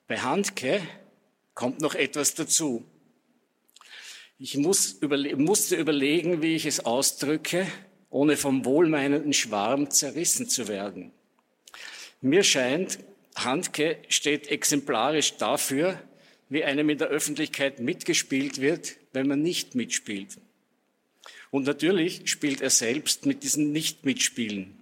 Bei 0.06 0.18
Handke 0.18 0.82
kommt 1.60 1.82
noch 1.82 1.94
etwas 1.94 2.34
dazu. 2.34 2.86
Ich 4.38 4.56
muss 4.56 4.92
überle 4.92 5.36
musste 5.36 5.76
überlegen, 5.76 6.40
wie 6.40 6.56
ich 6.56 6.64
es 6.64 6.86
ausdrücke, 6.86 7.66
ohne 8.08 8.38
vom 8.38 8.64
wohlmeinenden 8.64 9.34
Schwarm 9.34 9.90
zerrissen 9.90 10.48
zu 10.48 10.68
werden. 10.68 11.12
Mir 12.22 12.44
scheint, 12.44 13.00
Handke 13.34 13.98
steht 14.08 14.48
exemplarisch 14.48 15.36
dafür, 15.36 16.02
wie 16.48 16.64
einem 16.64 16.88
in 16.88 16.96
der 16.96 17.08
Öffentlichkeit 17.08 17.78
mitgespielt 17.78 18.62
wird, 18.62 18.96
wenn 19.12 19.28
man 19.28 19.42
nicht 19.42 19.74
mitspielt. 19.74 20.38
Und 21.50 21.66
natürlich 21.66 22.22
spielt 22.24 22.62
er 22.62 22.70
selbst 22.70 23.26
mit 23.26 23.42
diesem 23.42 23.70
Nicht-Mitspielen. 23.70 24.78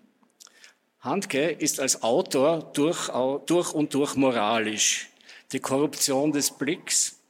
Handke 1.01 1.51
ist 1.51 1.81
als 1.81 2.05
Autor 2.05 2.71
durch, 2.73 3.09
durch 3.47 3.73
und 3.73 3.95
durch 3.95 4.15
moralisch. 4.15 5.09
Die 5.53 5.61
Korruption 5.61 6.31
des 6.31 6.51
Blicks 6.51 7.21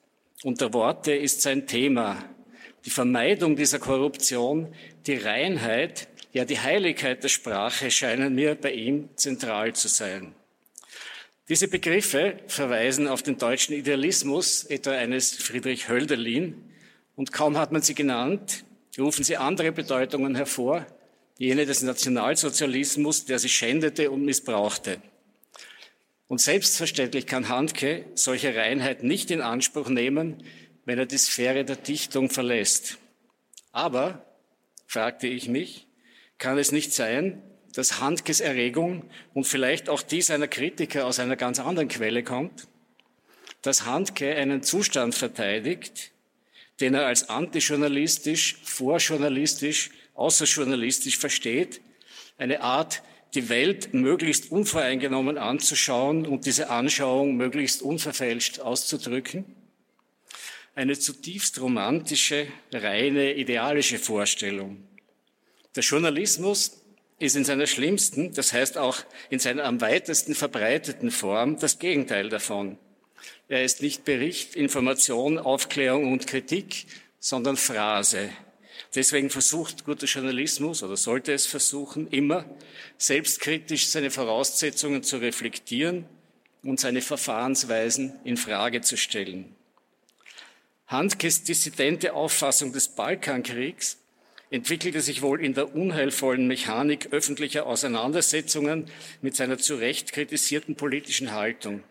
und 0.42 0.60
der 0.60 0.72
Worte 0.72 1.14
ist 1.14 1.40
sein 1.40 1.68
Thema. 1.68 2.24
Die 2.84 2.90
Vermeidung 2.90 3.54
dieser 3.54 3.78
Korruption, 3.78 4.74
die 5.06 5.14
Reinheit, 5.14 6.08
ja 6.32 6.44
die 6.44 6.58
Heiligkeit 6.58 7.22
der 7.22 7.28
Sprache 7.28 7.92
scheinen 7.92 8.34
mir 8.34 8.56
bei 8.56 8.72
ihm 8.72 9.08
zentral 9.14 9.72
zu 9.74 9.86
sein. 9.86 10.34
Diese 11.48 11.68
Begriffe 11.68 12.40
verweisen 12.48 13.06
auf 13.06 13.22
den 13.22 13.38
deutschen 13.38 13.76
Idealismus, 13.76 14.64
etwa 14.64 14.90
eines 14.90 15.34
Friedrich 15.34 15.88
Hölderlin, 15.88 16.64
und 17.14 17.32
kaum 17.32 17.56
hat 17.56 17.70
man 17.70 17.82
sie 17.82 17.94
genannt, 17.94 18.64
rufen 18.98 19.22
sie 19.22 19.36
andere 19.36 19.70
Bedeutungen 19.70 20.34
hervor, 20.34 20.84
jene 21.36 21.66
des 21.66 21.82
Nationalsozialismus, 21.82 23.26
der 23.26 23.38
sie 23.38 23.48
schändete 23.48 24.10
und 24.10 24.24
missbrauchte. 24.24 25.00
Und 26.28 26.40
selbstverständlich 26.40 27.26
kann 27.26 27.48
Handke 27.48 28.04
solche 28.14 28.54
Reinheit 28.54 29.02
nicht 29.02 29.30
in 29.30 29.40
Anspruch 29.40 29.88
nehmen, 29.88 30.44
wenn 30.84 30.98
er 30.98 31.06
die 31.06 31.18
Sphäre 31.18 31.64
der 31.64 31.76
Dichtung 31.76 32.30
verlässt. 32.30 32.98
Aber, 33.72 34.24
fragte 34.86 35.26
ich 35.26 35.48
mich, 35.48 35.86
kann 36.36 36.58
es 36.58 36.70
nicht 36.70 36.92
sein, 36.92 37.42
dass 37.74 38.00
Handkes 38.00 38.40
Erregung 38.40 39.10
und 39.34 39.44
vielleicht 39.44 39.88
auch 39.88 40.02
die 40.02 40.22
seiner 40.22 40.48
Kritiker 40.48 41.06
aus 41.06 41.18
einer 41.18 41.36
ganz 41.36 41.60
anderen 41.60 41.88
Quelle 41.88 42.22
kommt, 42.22 42.68
dass 43.62 43.86
Handke 43.86 44.34
einen 44.34 44.62
Zustand 44.62 45.14
verteidigt, 45.14 46.12
den 46.80 46.94
er 46.94 47.06
als 47.06 47.28
antijournalistisch, 47.28 48.58
vorjournalistisch, 48.62 49.90
außerjournalistisch 50.14 51.18
versteht, 51.18 51.80
eine 52.36 52.62
Art, 52.62 53.02
die 53.34 53.48
Welt 53.48 53.92
möglichst 53.94 54.50
unvoreingenommen 54.50 55.38
anzuschauen 55.38 56.26
und 56.26 56.46
diese 56.46 56.70
Anschauung 56.70 57.36
möglichst 57.36 57.82
unverfälscht 57.82 58.60
auszudrücken. 58.60 59.44
Eine 60.74 60.98
zutiefst 60.98 61.60
romantische, 61.60 62.46
reine, 62.72 63.34
idealische 63.34 63.98
Vorstellung. 63.98 64.84
Der 65.74 65.82
Journalismus 65.82 66.82
ist 67.18 67.36
in 67.36 67.44
seiner 67.44 67.66
schlimmsten, 67.66 68.32
das 68.32 68.52
heißt 68.52 68.78
auch 68.78 68.98
in 69.28 69.38
seiner 69.38 69.64
am 69.64 69.80
weitesten 69.80 70.34
verbreiteten 70.34 71.10
Form 71.10 71.58
das 71.58 71.78
Gegenteil 71.78 72.28
davon. 72.28 72.78
Er 73.48 73.64
ist 73.64 73.82
nicht 73.82 74.04
Bericht, 74.04 74.54
Information, 74.54 75.38
Aufklärung 75.38 76.12
und 76.12 76.26
Kritik, 76.26 76.86
sondern 77.18 77.56
Phrase. 77.56 78.30
Deswegen 78.94 79.28
versucht 79.30 79.84
guter 79.84 80.06
Journalismus 80.06 80.82
oder 80.82 80.96
sollte 80.96 81.32
es 81.32 81.46
versuchen, 81.46 82.08
immer 82.08 82.44
selbstkritisch 82.96 83.88
seine 83.88 84.10
Voraussetzungen 84.10 85.02
zu 85.02 85.18
reflektieren 85.18 86.06
und 86.62 86.80
seine 86.80 87.02
Verfahrensweisen 87.02 88.18
in 88.24 88.36
Frage 88.36 88.80
zu 88.80 88.96
stellen. 88.96 89.54
Handkes 90.86 91.44
dissidente 91.44 92.14
Auffassung 92.14 92.72
des 92.72 92.88
Balkankriegs 92.88 93.98
entwickelte 94.50 95.02
sich 95.02 95.20
wohl 95.20 95.44
in 95.44 95.52
der 95.52 95.74
unheilvollen 95.74 96.46
Mechanik 96.46 97.08
öffentlicher 97.10 97.66
Auseinandersetzungen 97.66 98.86
mit 99.20 99.36
seiner 99.36 99.58
zu 99.58 99.74
Recht 99.74 100.12
kritisierten 100.12 100.76
politischen 100.76 101.32
Haltung. 101.32 101.82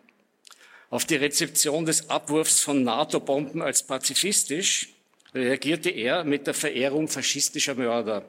Auf 0.90 1.04
die 1.04 1.14
Rezeption 1.14 1.86
des 1.86 2.10
Abwurfs 2.10 2.60
von 2.60 2.82
NATO-Bomben 2.82 3.62
als 3.62 3.84
pazifistisch 3.84 4.88
reagierte 5.34 5.90
er 5.90 6.24
mit 6.24 6.46
der 6.46 6.54
Verehrung 6.54 7.08
faschistischer 7.08 7.74
Mörder. 7.74 8.24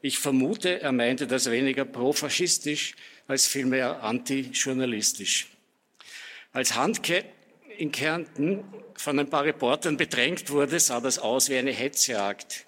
Ich 0.00 0.18
vermute, 0.18 0.80
er 0.80 0.92
meinte 0.92 1.26
das 1.26 1.50
weniger 1.50 1.84
profaschistisch 1.84 2.94
als 3.26 3.46
vielmehr 3.46 4.02
antijournalistisch. 4.02 5.48
Als 6.52 6.74
Handke 6.74 7.24
in 7.78 7.92
Kärnten 7.92 8.64
von 8.94 9.18
ein 9.18 9.30
paar 9.30 9.44
Reportern 9.44 9.96
bedrängt 9.96 10.50
wurde, 10.50 10.78
sah 10.80 11.00
das 11.00 11.18
aus 11.18 11.48
wie 11.48 11.56
eine 11.56 11.72
Hetzjagd. 11.72 12.66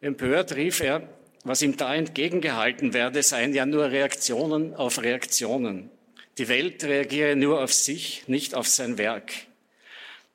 Empört 0.00 0.56
rief 0.56 0.80
er, 0.80 1.08
was 1.44 1.62
ihm 1.62 1.76
da 1.76 1.94
entgegengehalten 1.94 2.94
werde, 2.94 3.22
seien 3.22 3.54
ja 3.54 3.66
nur 3.66 3.90
Reaktionen 3.90 4.74
auf 4.74 5.02
Reaktionen. 5.02 5.90
Die 6.38 6.48
Welt 6.48 6.82
reagiere 6.82 7.36
nur 7.36 7.62
auf 7.62 7.72
sich, 7.72 8.24
nicht 8.26 8.54
auf 8.54 8.66
sein 8.66 8.98
Werk. 8.98 9.32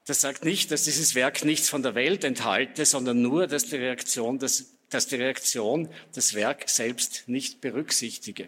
Das 0.10 0.22
sagt 0.22 0.44
nicht, 0.44 0.72
dass 0.72 0.86
dieses 0.86 1.14
Werk 1.14 1.46
nichts 1.46 1.70
von 1.70 1.84
der 1.84 1.94
Welt 1.94 2.24
enthalte, 2.24 2.84
sondern 2.84 3.22
nur, 3.22 3.46
dass 3.46 3.66
die 3.66 3.76
Reaktion 3.76 4.40
das, 4.40 4.74
dass 4.90 5.06
die 5.06 5.18
Reaktion 5.18 5.88
das 6.16 6.34
Werk 6.34 6.68
selbst 6.68 7.26
nicht 7.28 7.62
berücksichtige. 7.62 8.48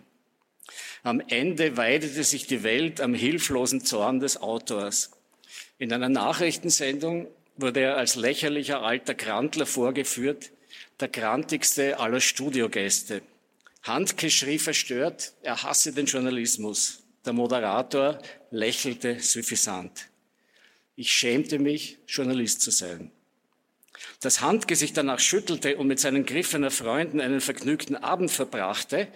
Am 1.04 1.20
Ende 1.20 1.78
weidete 1.78 2.24
sich 2.24 2.48
die 2.48 2.64
Welt 2.64 3.00
am 3.00 3.14
hilflosen 3.14 3.86
Zorn 3.86 4.20
des 4.20 4.42
Autors. 4.42 5.12
In 5.78 5.94
einer 5.94 6.10
Nachrichtensendung 6.10 7.28
wurde 7.58 7.82
er 7.82 7.98
als 7.98 8.16
lächerlicher 8.16 8.82
alter 8.82 9.14
Grantler 9.14 9.68
vorgeführt, 9.68 10.50
der 11.00 11.10
grantigste 11.10 12.00
aller 12.00 12.22
Studiogäste. 12.22 13.22
Handke 13.84 14.32
schrie 14.32 14.58
verstört, 14.58 15.34
er 15.44 15.62
hasse 15.62 15.94
den 15.94 16.08
Journalismus. 16.08 17.04
Der 17.24 17.34
Moderator 17.34 18.18
lächelte 18.50 19.20
suffisant. 19.20 20.11
Ich 21.02 21.14
schämte 21.14 21.58
mich, 21.58 21.98
Journalist 22.08 22.62
zu 22.62 22.70
sein. 22.70 23.10
Dass 24.20 24.42
Handke 24.42 24.76
sich 24.76 24.94
danach 24.94 25.20
schüttelte 25.20 25.76
und 25.78 25.88
mit 25.88 26.00
seinen 26.00 26.28
Griffener 26.28 26.70
Freunden 26.70 27.20
einen 27.20 27.42
vergnügten 27.42 27.96
Abend 27.96 28.30
verbrachte, 28.30 29.08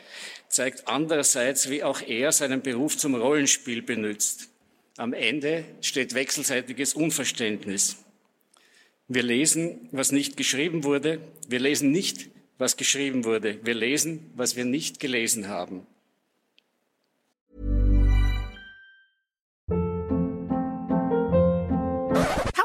zeigt 0.49 0.87
andererseits, 0.87 1.69
wie 1.69 1.83
auch 1.83 2.01
er 2.01 2.31
seinen 2.31 2.63
Beruf 2.63 2.97
zum 2.97 3.13
Rollenspiel 3.13 3.83
benützt. 3.83 4.49
Am 4.97 5.13
Ende 5.13 5.63
steht 5.81 6.15
wechselseitiges 6.15 6.95
Unverständnis. 6.95 7.97
Wir 9.07 9.21
lesen, 9.21 9.87
was 9.91 10.11
nicht 10.11 10.37
geschrieben 10.37 10.85
wurde. 10.85 11.21
Wir 11.47 11.59
lesen 11.59 11.91
nicht, 11.91 12.29
was 12.57 12.77
geschrieben 12.77 13.25
wurde. 13.25 13.63
Wir 13.63 13.75
lesen, 13.75 14.31
was 14.33 14.55
wir 14.55 14.65
nicht 14.65 14.99
gelesen 14.99 15.49
haben. 15.49 15.85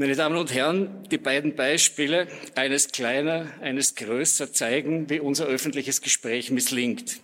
Meine 0.00 0.14
Damen 0.14 0.36
und 0.36 0.54
Herren, 0.54 1.08
die 1.10 1.18
beiden 1.18 1.56
Beispiele, 1.56 2.28
eines 2.54 2.92
kleiner, 2.92 3.52
eines 3.60 3.96
größer, 3.96 4.52
zeigen, 4.52 5.10
wie 5.10 5.18
unser 5.18 5.46
öffentliches 5.46 6.02
Gespräch 6.02 6.52
misslingt. 6.52 7.18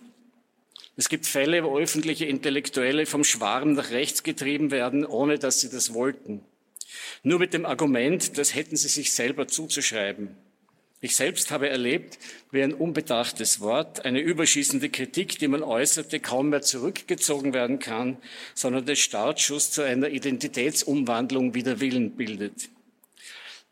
Es 0.97 1.07
gibt 1.07 1.25
Fälle, 1.25 1.63
wo 1.63 1.79
öffentliche 1.79 2.25
Intellektuelle 2.25 3.05
vom 3.05 3.23
Schwarm 3.23 3.75
nach 3.75 3.91
rechts 3.91 4.23
getrieben 4.23 4.71
werden, 4.71 5.05
ohne 5.05 5.39
dass 5.39 5.61
sie 5.61 5.69
das 5.69 5.93
wollten. 5.93 6.41
Nur 7.23 7.39
mit 7.39 7.53
dem 7.53 7.65
Argument, 7.65 8.37
das 8.37 8.53
hätten 8.53 8.75
sie 8.75 8.89
sich 8.89 9.13
selber 9.13 9.47
zuzuschreiben. 9.47 10.35
Ich 11.01 11.15
selbst 11.15 11.51
habe 11.51 11.69
erlebt, 11.69 12.17
wie 12.51 12.63
ein 12.63 12.73
unbedachtes 12.73 13.59
Wort, 13.59 14.05
eine 14.05 14.21
überschießende 14.21 14.89
Kritik, 14.89 15.37
die 15.37 15.47
man 15.47 15.61
äußerte, 15.61 16.19
kaum 16.19 16.49
mehr 16.49 16.61
zurückgezogen 16.61 17.53
werden 17.53 17.79
kann, 17.79 18.17
sondern 18.53 18.85
den 18.85 18.95
Startschuss 18.95 19.71
zu 19.71 19.81
einer 19.81 20.09
Identitätsumwandlung 20.09 21.53
wider 21.53 21.79
Willen 21.79 22.15
bildet. 22.15 22.69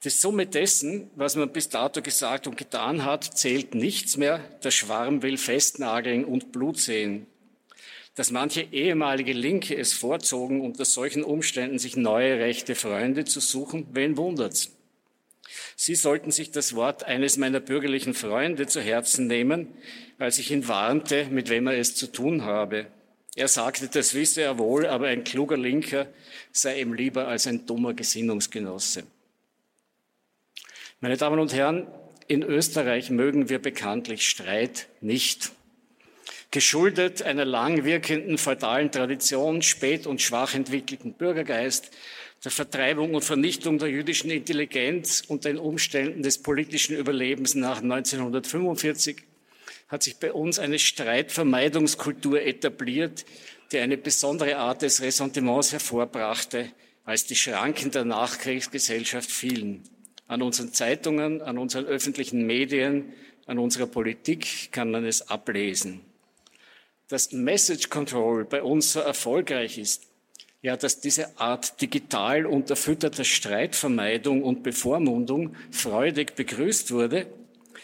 Die 0.04 0.10
Summe 0.10 0.48
dessen, 0.48 1.10
was 1.16 1.38
man 1.38 1.54
bis 1.54 1.70
dato 1.70 2.02
gesagt 2.02 2.46
und 2.46 2.58
getan 2.58 3.06
hat, 3.06 3.38
zählt 3.38 3.74
nichts 3.74 4.18
mehr. 4.18 4.40
Der 4.62 4.72
Schwarm 4.72 5.22
will 5.22 5.38
festnageln 5.38 6.26
und 6.26 6.52
Blut 6.52 6.78
sehen. 6.78 7.26
Dass 8.16 8.30
manche 8.30 8.62
ehemalige 8.62 9.32
Linke 9.32 9.78
es 9.78 9.94
vorzogen, 9.94 10.60
unter 10.60 10.84
solchen 10.84 11.24
Umständen 11.24 11.80
sich 11.80 11.96
neue 11.96 12.38
rechte 12.38 12.76
Freunde 12.76 13.24
zu 13.24 13.40
suchen, 13.40 13.88
wen 13.94 14.18
wundert's? 14.18 14.72
Sie 15.76 15.96
sollten 15.96 16.32
sich 16.32 16.52
das 16.52 16.76
Wort 16.76 17.04
eines 17.04 17.38
meiner 17.38 17.60
bürgerlichen 17.60 18.14
Freunde 18.14 18.68
zu 18.68 18.82
Herzen 18.82 19.28
nehmen, 19.28 19.68
als 20.20 20.38
ich 20.38 20.52
ihn 20.52 20.68
warnte, 20.68 21.26
mit 21.26 21.50
wem 21.50 21.68
er 21.68 21.78
es 21.78 21.96
zu 21.96 22.08
tun 22.08 22.44
habe. 22.44 22.88
Er 23.36 23.48
sagte, 23.48 23.88
das 23.88 24.14
wisse 24.14 24.42
er 24.42 24.60
wohl, 24.60 24.86
aber 24.86 25.08
ein 25.08 25.24
kluger 25.24 25.58
Linker 25.58 26.08
sei 26.52 26.82
ihm 26.82 26.94
lieber 26.94 27.28
als 27.28 27.48
ein 27.48 27.66
dummer 27.66 27.94
Gesinnungsgenosse. 27.94 29.04
Meine 31.00 31.18
Damen 31.18 31.40
und 31.40 31.54
Herren, 31.54 31.88
in 32.28 32.44
Österreich 32.44 33.10
mögen 33.10 33.50
wir 33.50 33.60
bekanntlich 33.60 34.30
Streit 34.30 34.88
nicht. 35.02 35.52
Geschuldet 36.52 37.24
einer 37.24 37.46
lang 37.46 37.84
wirkenden 37.84 38.38
feudalen 38.38 38.92
Tradition, 38.92 39.64
spät 39.64 40.06
und 40.06 40.22
schwach 40.22 40.54
entwickelten 40.54 41.14
Bürgergeist, 41.14 41.90
der 42.43 42.51
Vertreibung 42.51 43.15
und 43.15 43.23
Vernichtung 43.23 43.77
der 43.77 43.89
jüdischen 43.89 44.29
Intelligenz 44.29 45.23
und 45.27 45.45
den 45.45 45.58
Umständen 45.58 46.23
des 46.23 46.41
politischen 46.41 46.97
Überlebens 46.97 47.56
nach 47.56 47.82
1945 47.82 49.23
hat 49.88 50.03
sich 50.03 50.17
bei 50.17 50.34
uns 50.34 50.60
eine 50.60 50.79
Streitvermeidungskultur 50.79 52.41
etabliert, 52.41 53.25
die 53.71 53.79
eine 53.79 53.97
besondere 53.97 54.58
Art 54.58 54.82
des 54.82 55.01
Ressentiments 55.01 55.71
hervorbrachte, 55.71 56.71
als 57.06 57.25
die 57.25 57.36
Schranken 57.36 57.91
der 57.91 58.03
Nachkriegsgesellschaft 58.03 59.32
fielen. 59.32 59.84
An 60.27 60.41
unseren 60.41 60.73
Zeitungen, 60.73 61.41
an 61.41 61.58
unseren 61.58 61.86
öffentlichen 61.86 62.45
Medien, 62.45 63.13
an 63.45 63.60
unserer 63.60 63.88
Politik 63.88 64.71
kann 64.71 64.91
man 64.91 65.06
es 65.06 65.29
ablesen. 65.29 66.01
Dass 67.08 67.32
Message 67.32 67.89
Control 67.89 68.45
bei 68.45 68.63
uns 68.63 68.93
so 68.93 68.99
erfolgreich 68.99 69.77
ist, 69.77 70.08
ja, 70.63 70.78
dass 70.78 71.02
diese 71.02 71.38
Art 71.39 71.82
digital 71.82 72.45
unterfütterter 72.45 73.26
Streitvermeidung 73.26 74.41
und 74.41 74.63
Bevormundung 74.63 75.56
freudig 75.71 76.36
begrüßt 76.36 76.91
wurde, 76.91 77.28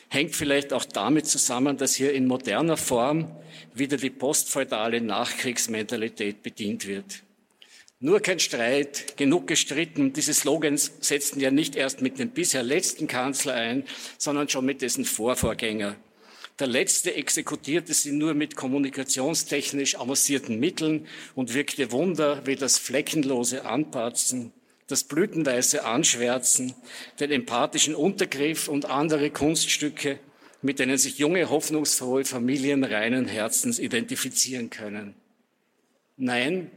hängt 0.08 0.34
vielleicht 0.34 0.72
auch 0.72 0.86
damit 0.86 1.28
zusammen, 1.28 1.76
dass 1.76 1.94
hier 1.94 2.14
in 2.14 2.26
moderner 2.26 2.78
Form 2.78 3.30
wieder 3.74 3.98
die 3.98 4.10
postfeudale 4.10 5.02
Nachkriegsmentalität 5.02 6.42
bedient 6.42 6.88
wird. 6.88 7.22
Nur 8.00 8.22
kein 8.22 8.40
Streit, 8.40 9.18
genug 9.18 9.48
gestritten. 9.48 10.14
Diese 10.14 10.34
Slogans 10.34 10.94
setzten 11.02 11.42
ja 11.42 11.52
nicht 11.52 11.76
erst 11.76 12.02
mit 12.02 12.18
dem 12.18 12.30
bisher 12.30 12.64
letzten 12.64 13.08
Kanzler 13.08 13.56
ein, 13.56 13.84
sondern 14.18 14.48
schon 14.48 14.66
mit 14.66 14.82
dessen 14.82 15.04
Vorvorgänger. 15.04 15.98
Der 16.60 16.68
letzte 16.68 17.16
exekutierte 17.16 17.94
sie 17.94 18.12
nur 18.12 18.34
mit 18.34 18.56
kommunikationstechnisch 18.56 19.98
avancierten 19.98 20.60
Mitteln 20.60 21.08
und 21.36 21.54
wirkte 21.54 21.92
Wunder 21.92 22.46
wie 22.46 22.56
das 22.56 22.78
fleckenlose 22.78 23.66
Anpatzen, 23.66 24.52
das 24.88 25.06
blütenweiße 25.06 25.86
Anschwärzen, 25.86 26.74
den 27.20 27.32
empathischen 27.32 27.96
Untergriff 27.96 28.68
und 28.68 28.86
andere 28.86 29.30
Kunststücke, 29.30 30.20
mit 30.62 30.80
denen 30.80 30.98
sich 30.98 31.18
junge, 31.18 31.50
hoffnungsfrohe 31.50 32.26
Familien 32.26 32.84
reinen 32.84 33.28
Herzens 33.28 33.80
identifizieren 33.80 34.70
können. 34.70 35.16
Nein, 36.18 36.72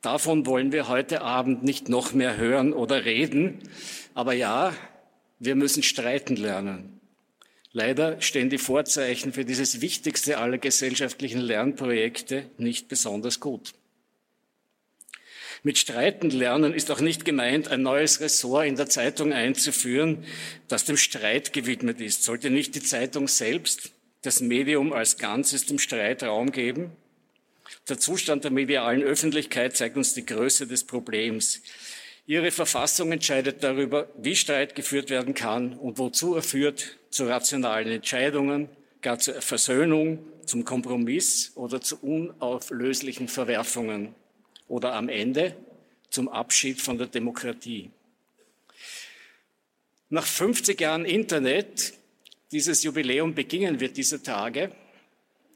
Davon 0.00 0.46
wollen 0.46 0.70
wir 0.70 0.86
heute 0.86 1.22
Abend 1.22 1.64
nicht 1.64 1.88
noch 1.88 2.12
mehr 2.12 2.36
hören 2.36 2.72
oder 2.72 3.04
reden. 3.04 3.58
Aber 4.14 4.32
ja, 4.32 4.72
wir 5.40 5.56
müssen 5.56 5.82
streiten 5.82 6.36
lernen. 6.36 6.97
Leider 7.78 8.20
stehen 8.20 8.50
die 8.50 8.58
Vorzeichen 8.58 9.32
für 9.32 9.44
dieses 9.44 9.80
wichtigste 9.80 10.38
aller 10.38 10.58
gesellschaftlichen 10.58 11.40
Lernprojekte 11.40 12.50
nicht 12.58 12.88
besonders 12.88 13.38
gut. 13.38 13.72
Mit 15.62 15.78
Streiten 15.78 16.30
lernen 16.30 16.74
ist 16.74 16.90
auch 16.90 16.98
nicht 16.98 17.24
gemeint, 17.24 17.68
ein 17.68 17.82
neues 17.82 18.20
Ressort 18.20 18.66
in 18.66 18.74
der 18.74 18.88
Zeitung 18.88 19.32
einzuführen, 19.32 20.24
das 20.66 20.86
dem 20.86 20.96
Streit 20.96 21.52
gewidmet 21.52 22.00
ist. 22.00 22.24
Sollte 22.24 22.50
nicht 22.50 22.74
die 22.74 22.82
Zeitung 22.82 23.28
selbst, 23.28 23.92
das 24.22 24.40
Medium 24.40 24.92
als 24.92 25.16
Ganzes 25.16 25.66
dem 25.66 25.78
Streit 25.78 26.24
Raum 26.24 26.50
geben? 26.50 26.90
Der 27.88 27.98
Zustand 28.00 28.42
der 28.42 28.50
medialen 28.50 29.04
Öffentlichkeit 29.04 29.76
zeigt 29.76 29.96
uns 29.96 30.14
die 30.14 30.26
Größe 30.26 30.66
des 30.66 30.82
Problems. 30.82 31.62
Ihre 32.28 32.50
Verfassung 32.50 33.10
entscheidet 33.10 33.64
darüber, 33.64 34.06
wie 34.18 34.36
Streit 34.36 34.74
geführt 34.74 35.08
werden 35.08 35.32
kann 35.32 35.72
und 35.72 35.96
wozu 35.96 36.34
er 36.34 36.42
führt, 36.42 36.98
zu 37.08 37.26
rationalen 37.26 37.88
Entscheidungen, 37.88 38.68
gar 39.00 39.18
zur 39.18 39.40
Versöhnung, 39.40 40.18
zum 40.44 40.62
Kompromiss 40.66 41.52
oder 41.54 41.80
zu 41.80 41.96
unauflöslichen 42.02 43.28
Verwerfungen 43.28 44.14
oder 44.68 44.92
am 44.92 45.08
Ende 45.08 45.56
zum 46.10 46.28
Abschied 46.28 46.82
von 46.82 46.98
der 46.98 47.06
Demokratie. 47.06 47.88
Nach 50.10 50.26
50 50.26 50.78
Jahren 50.78 51.06
Internet, 51.06 51.94
dieses 52.52 52.82
Jubiläum 52.82 53.34
begingen 53.34 53.80
wir 53.80 53.88
dieser 53.88 54.22
Tage, 54.22 54.70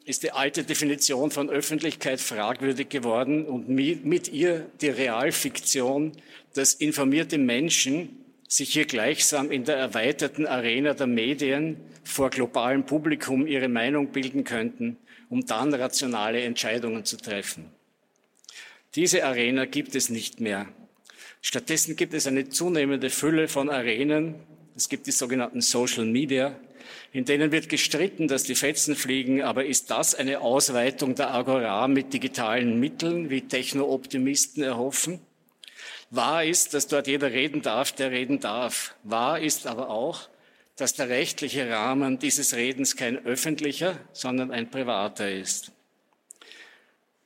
ist 0.05 0.23
die 0.23 0.33
alte 0.33 0.65
Definition 0.65 1.31
von 1.31 1.49
Öffentlichkeit 1.49 2.21
fragwürdig 2.21 2.89
geworden 2.89 3.47
und 3.47 3.69
mit 3.69 4.29
ihr 4.29 4.67
die 4.81 4.89
Realfiktion, 4.89 6.13
dass 6.55 6.75
informierte 6.75 7.39
Menschen 7.39 8.19
sich 8.49 8.73
hier 8.73 8.85
gleichsam 8.85 9.51
in 9.51 9.65
der 9.65 9.77
erweiterten 9.77 10.47
Arena 10.47 10.95
der 10.95 11.07
Medien 11.07 11.77
vor 12.05 12.31
globalem 12.31 12.85
Publikum 12.85 13.47
ihre 13.47 13.69
Meinung 13.69 14.09
bilden 14.09 14.45
könnten, 14.45 14.99
um 15.31 15.47
dann 15.47 15.73
rationale 15.73 16.43
Entscheidungen 16.43 17.05
zu 17.05 17.17
treffen. 17.17 17.67
Diese 18.95 19.25
Arena 19.25 19.65
gibt 19.65 19.95
es 19.95 20.11
nicht 20.11 20.41
mehr. 20.41 20.69
Stattdessen 21.41 21.97
gibt 21.97 22.13
es 22.13 22.27
eine 22.27 22.49
zunehmende 22.51 23.09
Fülle 23.09 23.49
von 23.49 23.71
Arenen. 23.71 24.35
Es 24.77 24.89
gibt 24.89 25.07
die 25.07 25.13
sogenannten 25.13 25.61
Social 25.63 26.05
Media, 26.05 26.55
in 27.13 27.27
denen 27.27 27.53
wird 27.53 27.69
gestritten, 27.69 28.27
dass 28.27 28.45
die 28.45 28.55
Fetzen 28.55 28.97
fliegen, 28.97 29.43
aber 29.43 29.67
ist 29.67 29.91
das 29.91 30.15
eine 30.15 30.41
Ausweitung 30.41 31.15
der 31.15 31.33
Agora 31.33 31.87
mit 31.87 32.15
digitalen 32.15 32.81
Mitteln, 32.81 33.29
wie 33.29 33.43
Techno-Optimisten 33.43 34.63
erhoffen? 34.63 35.21
Wahr 36.11 36.45
ist, 36.45 36.73
dass 36.73 36.89
dort 36.89 37.07
jeder 37.07 37.31
reden 37.31 37.61
darf, 37.61 37.93
der 37.93 38.11
reden 38.11 38.41
darf. 38.41 38.95
Wahr 39.03 39.41
ist 39.41 39.67
aber 39.67 39.91
auch, 39.91 40.29
dass 40.77 40.95
der 40.95 41.11
rechtliche 41.11 41.69
Rahmen 41.69 42.19
dieses 42.19 42.55
Redens 42.55 42.97
kein 42.97 43.25
öffentlicher, 43.27 43.99
sondern 44.13 44.51
ein 44.51 44.71
privater 44.71 45.31
ist. 45.31 45.71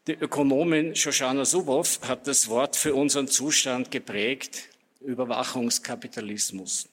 Die 0.09 0.15
Ökonomin 0.15 0.97
Shoshana 0.97 1.45
Zuboff 1.45 2.01
hat 2.03 2.27
das 2.27 2.49
Wort 2.49 2.77
für 2.77 2.95
unseren 2.95 3.29
Zustand 3.29 3.91
geprägt, 3.91 4.69
Überwachungskapitalismus. 5.01 6.89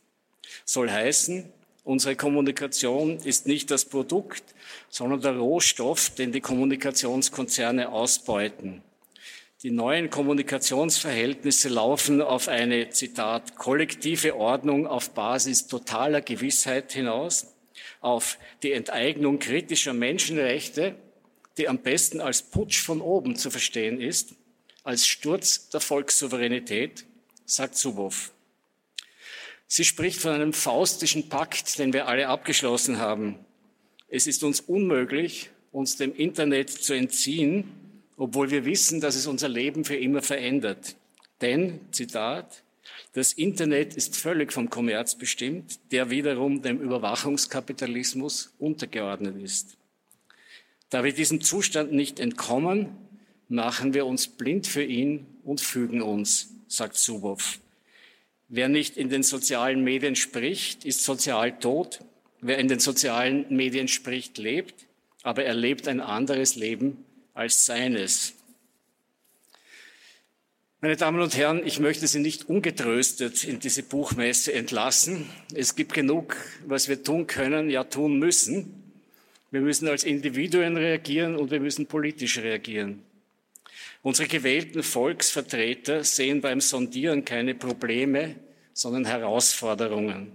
Soll 0.65 0.91
heißen, 0.91 1.51
Unsere 1.83 2.15
Kommunikation 2.15 3.17
ist 3.17 3.45
nicht 3.45 3.69
das 3.69 3.83
Produkt, 3.83 4.43
sondern 4.89 5.21
der 5.21 5.35
Rohstoff, 5.35 6.11
den 6.11 6.31
die 6.31 6.39
Kommunikationskonzerne 6.39 7.89
ausbeuten. 7.89 8.81
Die 9.63 9.71
neuen 9.71 10.09
Kommunikationsverhältnisse 10.09 11.69
laufen 11.69 12.21
auf 12.21 12.47
eine, 12.47 12.89
Zitat, 12.89 13.55
kollektive 13.55 14.35
Ordnung 14.35 14.87
auf 14.87 15.11
Basis 15.11 15.67
totaler 15.67 16.21
Gewissheit 16.21 16.93
hinaus, 16.93 17.47
auf 17.99 18.37
die 18.61 18.71
Enteignung 18.71 19.39
kritischer 19.39 19.93
Menschenrechte, 19.93 20.95
die 21.57 21.67
am 21.67 21.79
besten 21.79 22.21
als 22.21 22.43
Putsch 22.43 22.81
von 22.81 23.01
oben 23.01 23.35
zu 23.35 23.51
verstehen 23.51 23.99
ist, 23.99 24.35
als 24.83 25.05
Sturz 25.05 25.69
der 25.69 25.79
Volkssouveränität, 25.79 27.05
sagt 27.45 27.75
Zuboff. 27.75 28.31
Sie 29.75 29.85
spricht 29.85 30.19
von 30.19 30.33
einem 30.33 30.53
faustischen 30.53 31.29
Pakt, 31.29 31.79
den 31.79 31.93
wir 31.93 32.07
alle 32.07 32.27
abgeschlossen 32.27 32.99
haben. 32.99 33.39
Es 34.07 34.27
ist 34.27 34.43
uns 34.43 34.59
unmöglich, 34.59 35.49
uns 35.71 35.97
dem 35.97 36.13
Internet 36.13 36.69
zu 36.69 36.93
entziehen, 36.93 37.71
obwohl 38.15 38.51
wir 38.51 38.65
wissen, 38.65 39.01
dass 39.01 39.15
es 39.15 39.25
unser 39.25 39.49
Leben 39.49 39.83
für 39.83 39.95
immer 39.95 40.21
verändert. 40.21 40.95
Denn, 41.41 41.79
Zitat, 41.89 42.61
das 43.13 43.33
Internet 43.33 43.95
ist 43.95 44.15
völlig 44.15 44.53
vom 44.53 44.69
Kommerz 44.69 45.15
bestimmt, 45.15 45.79
der 45.91 46.11
wiederum 46.11 46.61
dem 46.61 46.79
Überwachungskapitalismus 46.79 48.53
untergeordnet 48.59 49.41
ist. 49.41 49.75
Da 50.91 51.03
wir 51.03 51.13
diesem 51.13 51.41
Zustand 51.41 51.91
nicht 51.91 52.19
entkommen, 52.19 52.95
machen 53.49 53.95
wir 53.95 54.05
uns 54.05 54.27
blind 54.27 54.67
für 54.67 54.83
ihn 54.83 55.25
und 55.43 55.61
fügen 55.61 56.03
uns, 56.03 56.51
sagt 56.67 56.95
Subow. 56.95 57.39
Wer 58.55 58.69
nicht 58.69 58.97
in 58.97 59.09
den 59.09 59.23
sozialen 59.23 59.83
Medien 59.83 60.15
spricht, 60.15 60.85
ist 60.85 61.03
sozial 61.03 61.57
tot. 61.57 62.01
Wer 62.39 62.59
in 62.59 62.67
den 62.67 62.77
sozialen 62.77 63.47
Medien 63.49 63.87
spricht, 63.87 64.37
lebt, 64.37 64.85
aber 65.23 65.43
er 65.43 65.55
lebt 65.55 65.87
ein 65.87 65.99
anderes 65.99 66.55
Leben 66.55 67.03
als 67.33 67.65
seines. 67.65 68.35
Meine 70.81 70.95
Damen 70.97 71.19
und 71.19 71.35
Herren, 71.35 71.65
ich 71.65 71.79
möchte 71.79 72.05
Sie 72.05 72.19
nicht 72.19 72.47
ungetröstet 72.47 73.43
in 73.43 73.59
diese 73.59 73.81
Buchmesse 73.81 74.53
entlassen. 74.53 75.27
Es 75.55 75.75
gibt 75.75 75.95
genug, 75.95 76.37
was 76.67 76.87
wir 76.87 77.01
tun 77.01 77.25
können, 77.25 77.71
ja 77.71 77.83
tun 77.83 78.19
müssen. 78.19 78.93
Wir 79.49 79.61
müssen 79.61 79.87
als 79.87 80.03
Individuen 80.03 80.77
reagieren 80.77 81.37
und 81.37 81.49
wir 81.49 81.59
müssen 81.59 81.87
politisch 81.87 82.37
reagieren. 82.37 83.01
Unsere 84.03 84.27
gewählten 84.27 84.83
Volksvertreter 84.83 86.03
sehen 86.03 86.41
beim 86.41 86.59
Sondieren 86.59 87.23
keine 87.23 87.55
Probleme, 87.55 88.35
sondern 88.73 89.05
Herausforderungen. 89.05 90.33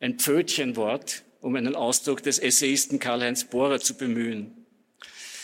Ein 0.00 0.18
Pfötchenwort, 0.18 1.22
um 1.42 1.54
einen 1.54 1.76
Ausdruck 1.76 2.22
des 2.22 2.38
Essayisten 2.38 2.98
Karl-Heinz 2.98 3.44
Bohrer 3.44 3.78
zu 3.78 3.94
bemühen. 3.94 4.52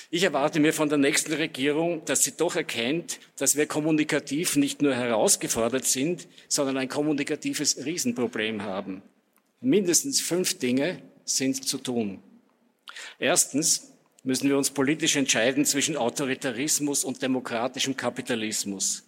Ich 0.09 0.23
erwarte 0.23 0.59
mir 0.59 0.73
von 0.73 0.89
der 0.89 0.97
nächsten 0.97 1.35
Regierung, 1.35 2.03
dass 2.07 2.25
sie 2.25 2.33
doch 2.33 2.57
erkennt, 2.57 3.21
dass 3.37 3.57
wir 3.57 3.67
kommunikativ 3.67 4.57
nicht 4.57 4.81
nur 4.81 4.95
herausgefordert 4.95 5.85
sind, 5.85 6.29
sondern 6.49 6.79
ein 6.79 6.89
kommunikatives 6.89 7.85
Riesenproblem 7.85 8.63
haben. 8.63 9.03
Mindestens 9.61 10.23
fünf 10.23 10.59
Dinge 10.59 11.03
sind 11.27 11.63
zu 11.69 11.77
tun. 11.77 12.23
Erstens 13.19 13.90
müssen 14.23 14.49
wir 14.49 14.59
uns 14.59 14.71
politisch 14.71 15.17
entscheiden 15.17 15.65
zwischen 15.65 15.97
Autoritarismus 15.97 17.05
und 17.05 17.23
demokratischem 17.23 17.97
Kapitalismus. 17.97 19.05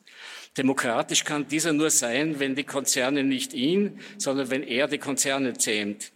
Demokratisch 0.57 1.25
kann 1.25 1.49
dieser 1.49 1.73
nur 1.73 1.91
sein, 1.91 2.39
wenn 2.39 2.55
die 2.55 2.65
Konzerne 2.65 3.25
nicht 3.25 3.55
ihn, 3.55 4.01
sondern 4.19 4.51
wenn 4.51 4.63
er 4.63 4.87
die 4.89 4.99
Konzerne 4.99 5.55
zähmt. 5.55 6.13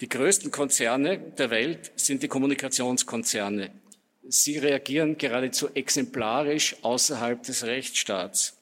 Die 0.00 0.08
größten 0.08 0.50
Konzerne 0.50 1.18
der 1.18 1.50
Welt 1.50 1.92
sind 1.96 2.22
die 2.22 2.28
Kommunikationskonzerne. 2.28 3.72
Sie 4.28 4.58
reagieren 4.58 5.18
geradezu 5.18 5.68
exemplarisch 5.74 6.76
außerhalb 6.82 7.42
des 7.42 7.64
Rechtsstaats. 7.64 8.59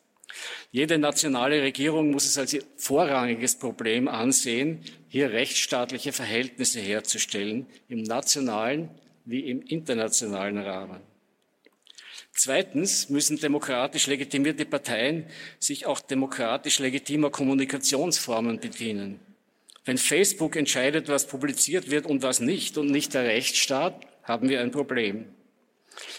Jede 0.70 0.98
nationale 0.98 1.62
Regierung 1.62 2.10
muss 2.10 2.26
es 2.26 2.36
als 2.38 2.52
ihr 2.52 2.62
vorrangiges 2.76 3.56
Problem 3.56 4.08
ansehen, 4.08 4.82
hier 5.08 5.32
rechtsstaatliche 5.32 6.12
Verhältnisse 6.12 6.80
herzustellen, 6.80 7.66
im 7.88 8.02
nationalen 8.02 8.90
wie 9.24 9.40
im 9.50 9.62
internationalen 9.62 10.58
Rahmen. 10.58 11.00
Zweitens 12.32 13.08
müssen 13.08 13.38
demokratisch 13.40 14.06
legitimierte 14.06 14.64
Parteien 14.64 15.26
sich 15.58 15.86
auch 15.86 16.00
demokratisch 16.00 16.78
legitimer 16.78 17.30
Kommunikationsformen 17.30 18.60
bedienen. 18.60 19.18
Wenn 19.84 19.98
Facebook 19.98 20.54
entscheidet, 20.54 21.08
was 21.08 21.26
publiziert 21.26 21.90
wird 21.90 22.06
und 22.06 22.22
was 22.22 22.40
nicht 22.40 22.78
und 22.78 22.90
nicht 22.90 23.14
der 23.14 23.24
Rechtsstaat, 23.24 24.06
haben 24.22 24.48
wir 24.48 24.60
ein 24.60 24.70
Problem. 24.70 25.24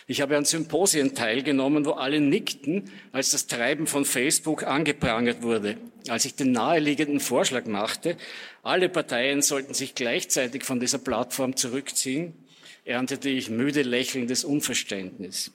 Ich 0.08 0.22
habe 0.22 0.38
an 0.38 0.46
Symposien 0.46 1.16
teilgenommen, 1.16 1.86
wo 1.86 1.92
alle 1.92 2.20
nickten, 2.20 2.92
als 3.12 3.32
das 3.32 3.48
Treiben 3.48 3.88
von 3.88 4.06
Facebook 4.06 4.64
angeprangert 4.64 5.42
wurde. 5.42 5.78
Als 6.08 6.26
ich 6.26 6.36
den 6.36 6.52
naheliegenden 6.52 7.20
Vorschlag 7.20 7.66
machte, 7.66 8.18
alle 8.64 8.90
Parteien 8.90 9.42
sollten 9.42 9.74
sich 9.74 9.96
gleichzeitig 9.96 10.64
von 10.64 10.80
dieser 10.80 10.98
Plattform 10.98 11.56
zurückziehen, 11.56 12.34
erntete 12.86 13.30
ich 13.30 13.50
müde 13.50 13.84
lächelndes 13.84 14.44
Unverständnis. 14.44 15.52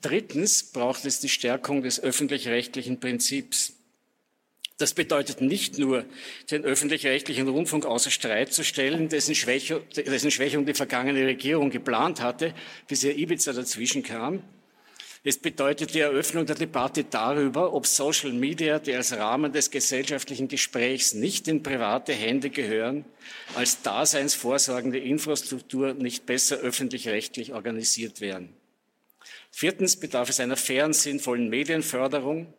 Drittens 0.00 0.64
braucht 0.64 1.04
es 1.06 1.20
die 1.20 1.28
Stärkung 1.28 1.82
des 1.82 1.98
öffentlich-rechtlichen 1.98 3.00
Prinzips. 3.00 3.73
Das 4.76 4.92
bedeutet 4.92 5.40
nicht 5.40 5.78
nur, 5.78 6.04
den 6.50 6.64
öffentlich-rechtlichen 6.64 7.48
Rundfunk 7.48 7.86
außer 7.86 8.10
Streit 8.10 8.52
zu 8.52 8.64
stellen, 8.64 9.08
dessen, 9.08 9.36
Schwächung, 9.36 9.82
dessen 9.94 10.32
Schwächung 10.32 10.66
die 10.66 10.74
vergangene 10.74 11.26
Regierung 11.26 11.70
geplant 11.70 12.20
hatte, 12.20 12.54
bis 12.88 13.04
ihr 13.04 13.16
Ibiza 13.16 13.52
dazwischen 13.52 14.02
kam. 14.02 14.42
Es 15.26 15.38
bedeutet 15.38 15.94
die 15.94 16.00
Eröffnung 16.00 16.44
der 16.44 16.56
Debatte 16.56 17.04
darüber, 17.04 17.72
ob 17.72 17.86
Social 17.86 18.32
Media, 18.32 18.78
die 18.78 18.94
als 18.94 19.16
Rahmen 19.16 19.52
des 19.52 19.70
gesellschaftlichen 19.70 20.48
Gesprächs 20.48 21.14
nicht 21.14 21.48
in 21.48 21.62
private 21.62 22.12
Hände 22.12 22.50
gehören, 22.50 23.06
als 23.54 23.80
daseinsvorsorgende 23.80 24.98
Infrastruktur 24.98 25.94
nicht 25.94 26.26
besser 26.26 26.56
öffentlich-rechtlich 26.56 27.54
organisiert 27.54 28.20
werden. 28.20 28.54
Viertens 29.50 29.96
bedarf 29.96 30.28
es 30.28 30.40
einer 30.40 30.56
fairen, 30.56 30.92
sinnvollen 30.92 31.48
Medienförderung, 31.48 32.52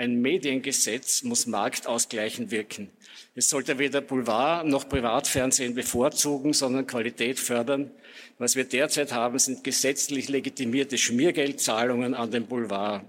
ein 0.00 0.22
Mediengesetz 0.22 1.22
muss 1.24 1.46
marktausgleichend 1.46 2.50
wirken. 2.50 2.88
Es 3.34 3.50
sollte 3.50 3.78
weder 3.78 4.00
Boulevard 4.00 4.66
noch 4.66 4.88
Privatfernsehen 4.88 5.74
bevorzugen, 5.74 6.54
sondern 6.54 6.86
Qualität 6.86 7.38
fördern. 7.38 7.90
Was 8.38 8.56
wir 8.56 8.64
derzeit 8.64 9.12
haben, 9.12 9.38
sind 9.38 9.62
gesetzlich 9.62 10.30
legitimierte 10.30 10.96
Schmiergeldzahlungen 10.96 12.14
an 12.14 12.30
den 12.30 12.46
Boulevard. 12.46 13.04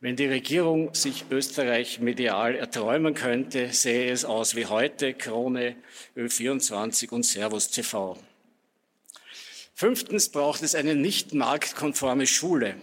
Wenn 0.00 0.16
die 0.16 0.26
Regierung 0.26 0.92
sich 0.92 1.26
Österreich 1.30 2.00
medial 2.00 2.56
erträumen 2.56 3.14
könnte, 3.14 3.72
sähe 3.72 4.10
es 4.10 4.24
aus 4.24 4.56
wie 4.56 4.66
heute 4.66 5.14
Krone, 5.14 5.76
Ö24 6.16 7.10
und 7.10 7.24
Servus 7.24 7.70
TV. 7.70 8.18
Fünftens 9.72 10.30
braucht 10.30 10.64
es 10.64 10.74
eine 10.74 10.96
nicht 10.96 11.32
marktkonforme 11.32 12.26
Schule. 12.26 12.74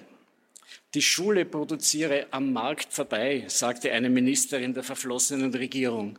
Die 0.95 1.03
Schule 1.03 1.45
produziere 1.45 2.25
am 2.31 2.51
Markt 2.51 2.91
vorbei, 2.91 3.43
sagte 3.47 3.91
eine 3.91 4.09
Ministerin 4.09 4.73
der 4.73 4.83
verflossenen 4.83 5.53
Regierung. 5.53 6.17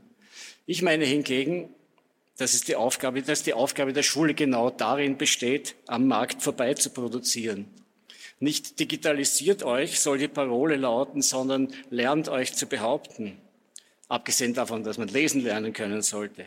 Ich 0.64 0.82
meine 0.82 1.04
hingegen, 1.04 1.74
dass, 2.36 2.54
es 2.54 2.62
die 2.62 2.76
Aufgabe, 2.76 3.22
dass 3.22 3.42
die 3.42 3.52
Aufgabe 3.52 3.92
der 3.92 4.04
Schule 4.04 4.32
genau 4.32 4.70
darin 4.70 5.18
besteht, 5.18 5.74
am 5.88 6.06
Markt 6.06 6.42
vorbei 6.42 6.74
zu 6.74 6.90
produzieren. 6.90 7.66
Nicht 8.38 8.78
digitalisiert 8.78 9.64
euch 9.64 9.98
soll 9.98 10.18
die 10.18 10.28
Parole 10.28 10.76
lauten, 10.76 11.20
sondern 11.20 11.74
lernt 11.90 12.28
euch 12.28 12.54
zu 12.54 12.66
behaupten. 12.66 13.38
Abgesehen 14.08 14.54
davon, 14.54 14.84
dass 14.84 14.98
man 14.98 15.08
lesen 15.08 15.42
lernen 15.42 15.72
können 15.72 16.02
sollte. 16.02 16.46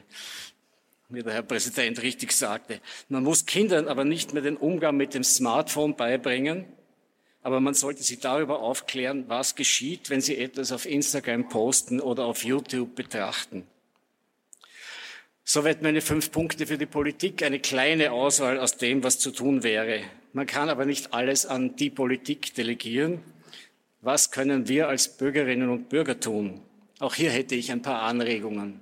Wie 1.09 1.21
der 1.21 1.33
Herr 1.33 1.43
Präsident 1.43 2.01
richtig 2.01 2.31
sagte. 2.31 2.79
Man 3.09 3.23
muss 3.23 3.45
Kindern 3.45 3.89
aber 3.89 4.05
nicht 4.05 4.33
mehr 4.33 4.41
den 4.41 4.55
Umgang 4.55 4.95
mit 4.95 5.13
dem 5.13 5.25
Smartphone 5.25 5.95
beibringen, 5.95 6.65
aber 7.43 7.60
man 7.60 7.73
sollte 7.73 8.03
sie 8.03 8.19
darüber 8.19 8.60
aufklären, 8.60 9.25
was 9.27 9.56
geschieht, 9.56 10.10
wenn 10.10 10.21
sie 10.21 10.38
etwas 10.38 10.71
auf 10.71 10.86
Instagram 10.86 11.49
posten 11.49 11.99
oder 11.99 12.25
auf 12.25 12.45
YouTube 12.45 12.95
betrachten. 12.95 13.67
Soweit 15.43 15.82
meine 15.82 15.99
fünf 15.99 16.32
Punkte 16.32 16.65
für 16.65 16.77
die 16.77 16.86
Politik, 16.86 17.43
eine 17.43 17.60
kleine 17.60 18.13
Auswahl 18.13 18.60
aus 18.60 18.77
dem, 18.77 19.03
was 19.03 19.19
zu 19.19 19.32
tun 19.32 19.62
wäre. 19.62 19.99
Man 20.32 20.47
kann 20.47 20.69
aber 20.69 20.86
nicht 20.86 21.13
alles 21.13 21.45
an 21.45 21.75
die 21.75 21.89
Politik 21.89 22.56
delegieren. 22.56 23.19
Was 23.99 24.32
können 24.32 24.69
wir 24.69 24.88
als 24.88 25.10
Bürgerinnen 25.10 25.69
und 25.69 25.89
Bürger 25.89 26.17
tun? 26.17 26.62
Auch 26.99 27.13
hier 27.13 27.29
hätte 27.29 27.56
ich 27.56 27.73
ein 27.73 27.82
paar 27.82 28.03
Anregungen. 28.03 28.82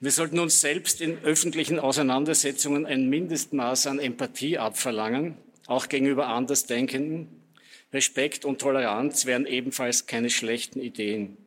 Wir 0.00 0.10
sollten 0.10 0.40
uns 0.40 0.60
selbst 0.60 1.00
in 1.00 1.18
öffentlichen 1.22 1.78
Auseinandersetzungen 1.78 2.84
ein 2.84 3.08
Mindestmaß 3.08 3.86
an 3.86 4.00
Empathie 4.00 4.58
abverlangen 4.58 5.36
auch 5.66 5.88
gegenüber 5.88 6.28
Andersdenkenden. 6.28 7.28
Respekt 7.96 8.44
und 8.44 8.60
Toleranz 8.60 9.24
wären 9.24 9.46
ebenfalls 9.46 10.06
keine 10.06 10.28
schlechten 10.28 10.80
Ideen. 10.80 11.38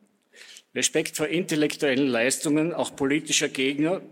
Respekt 0.74 1.16
vor 1.16 1.28
intellektuellen 1.28 2.08
Leistungen 2.08 2.74
auch 2.74 2.96
politischer 2.96 3.48
Gegner, 3.48 4.02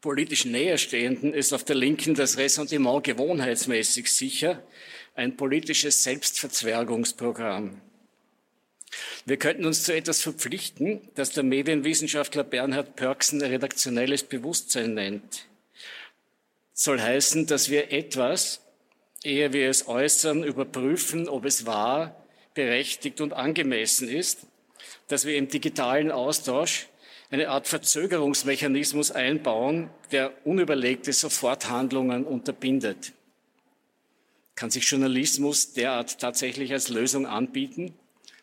politisch 0.00 0.44
Näherstehenden 0.44 1.34
ist 1.34 1.52
auf 1.52 1.64
der 1.64 1.74
Linken 1.74 2.14
das 2.14 2.38
Ressentiment 2.38 3.02
gewohnheitsmäßig 3.02 4.10
sicher, 4.12 4.62
ein 5.16 5.36
politisches 5.36 6.04
Selbstverzwergungsprogramm. 6.04 7.80
Wir 9.26 9.36
könnten 9.36 9.66
uns 9.66 9.82
zu 9.82 9.92
etwas 9.92 10.22
verpflichten, 10.22 11.00
das 11.16 11.30
der 11.30 11.42
Medienwissenschaftler 11.42 12.44
Bernhard 12.44 12.94
Pörksen 12.94 13.42
redaktionelles 13.42 14.22
Bewusstsein 14.22 14.94
nennt. 14.94 15.48
soll 16.72 17.00
heißen, 17.00 17.46
dass 17.46 17.68
wir 17.68 17.92
etwas, 17.92 18.60
ehe 19.24 19.52
wir 19.52 19.68
es 19.68 19.88
äußern, 19.88 20.44
überprüfen, 20.44 21.28
ob 21.28 21.44
es 21.44 21.66
wahr, 21.66 22.14
berechtigt 22.54 23.20
und 23.20 23.32
angemessen 23.32 24.08
ist, 24.08 24.46
dass 25.08 25.24
wir 25.24 25.36
im 25.36 25.48
digitalen 25.48 26.10
Austausch 26.10 26.88
eine 27.30 27.50
Art 27.50 27.68
Verzögerungsmechanismus 27.68 29.10
einbauen, 29.10 29.90
der 30.12 30.32
unüberlegte 30.46 31.12
Soforthandlungen 31.12 32.24
unterbindet. 32.24 33.12
Kann 34.54 34.70
sich 34.70 34.90
Journalismus 34.90 35.72
derart 35.72 36.18
tatsächlich 36.18 36.72
als 36.72 36.88
Lösung 36.88 37.26
anbieten? 37.26 37.94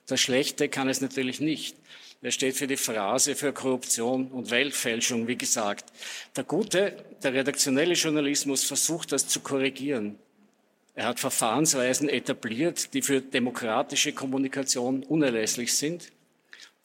Das 0.08 0.22
Schlechte 0.22 0.70
kann 0.70 0.88
es 0.88 1.02
natürlich 1.02 1.42
nicht. 1.42 1.76
Er 2.22 2.32
steht 2.32 2.56
für 2.56 2.68
die 2.68 2.78
Phrase 2.78 3.36
für 3.36 3.54
Korruption 3.54 4.32
und 4.32 4.50
Weltfälschung, 4.50 5.28
wie 5.28 5.36
gesagt. 5.36 5.92
Der 6.36 6.44
gute, 6.44 7.06
der 7.22 7.34
redaktionelle 7.34 7.96
Journalismus 7.96 8.64
versucht 8.64 9.12
das 9.12 9.28
zu 9.28 9.42
korrigieren. 9.42 10.18
Er 10.96 11.08
hat 11.08 11.20
Verfahrensweisen 11.20 12.08
etabliert, 12.08 12.94
die 12.94 13.02
für 13.02 13.20
demokratische 13.20 14.14
Kommunikation 14.14 15.04
unerlässlich 15.04 15.74
sind. 15.74 16.12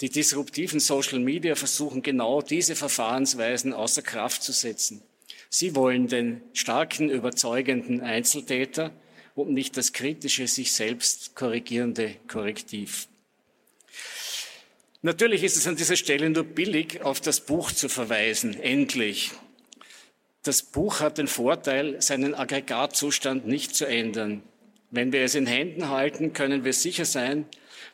Die 0.01 0.11
disruptiven 0.11 0.81
Social 0.81 1.21
Media 1.21 1.55
versuchen 1.55 2.03
genau 2.03 2.43
diese 2.43 2.75
Verfahrensweisen 2.75 3.73
außer 3.73 4.03
Kraft 4.03 4.43
zu 4.43 4.53
setzen. 4.53 5.03
Sie 5.49 5.77
wollen 5.77 6.09
den 6.09 6.43
starken, 6.53 7.09
überzeugenden 7.09 8.01
Einzeltäter 8.01 8.93
und 9.35 9.53
nicht 9.53 9.77
das 9.77 9.93
kritische, 9.93 10.49
sich 10.49 10.73
selbst 10.73 11.37
korrigierende 11.37 12.17
Korrektiv. 12.27 13.07
Natürlich 15.03 15.45
ist 15.45 15.57
es 15.57 15.67
an 15.67 15.77
dieser 15.77 15.97
Stelle 15.97 16.29
nur 16.31 16.45
billig, 16.45 17.03
auf 17.03 17.21
das 17.21 17.41
Buch 17.41 17.73
zu 17.73 17.89
verweisen, 17.89 18.55
endlich. 18.61 19.31
Das 20.43 20.63
Buch 20.63 21.01
hat 21.01 21.19
den 21.19 21.27
Vorteil, 21.27 22.01
seinen 22.01 22.35
Aggregatzustand 22.35 23.47
nicht 23.47 23.75
zu 23.75 23.87
ändern. 23.87 24.43
Wenn 24.91 25.13
wir 25.13 25.23
es 25.23 25.35
in 25.35 25.47
Händen 25.47 25.91
halten, 25.91 26.33
können 26.33 26.65
wir 26.65 26.73
sicher 26.73 27.05
sein, 27.05 27.45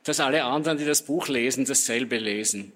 dass 0.04 0.20
alle 0.20 0.44
anderen, 0.44 0.78
die 0.78 0.85
das 0.85 1.02
Buch 1.02 1.26
lesen, 1.26 1.64
dasselbe 1.64 2.18
lesen. 2.18 2.72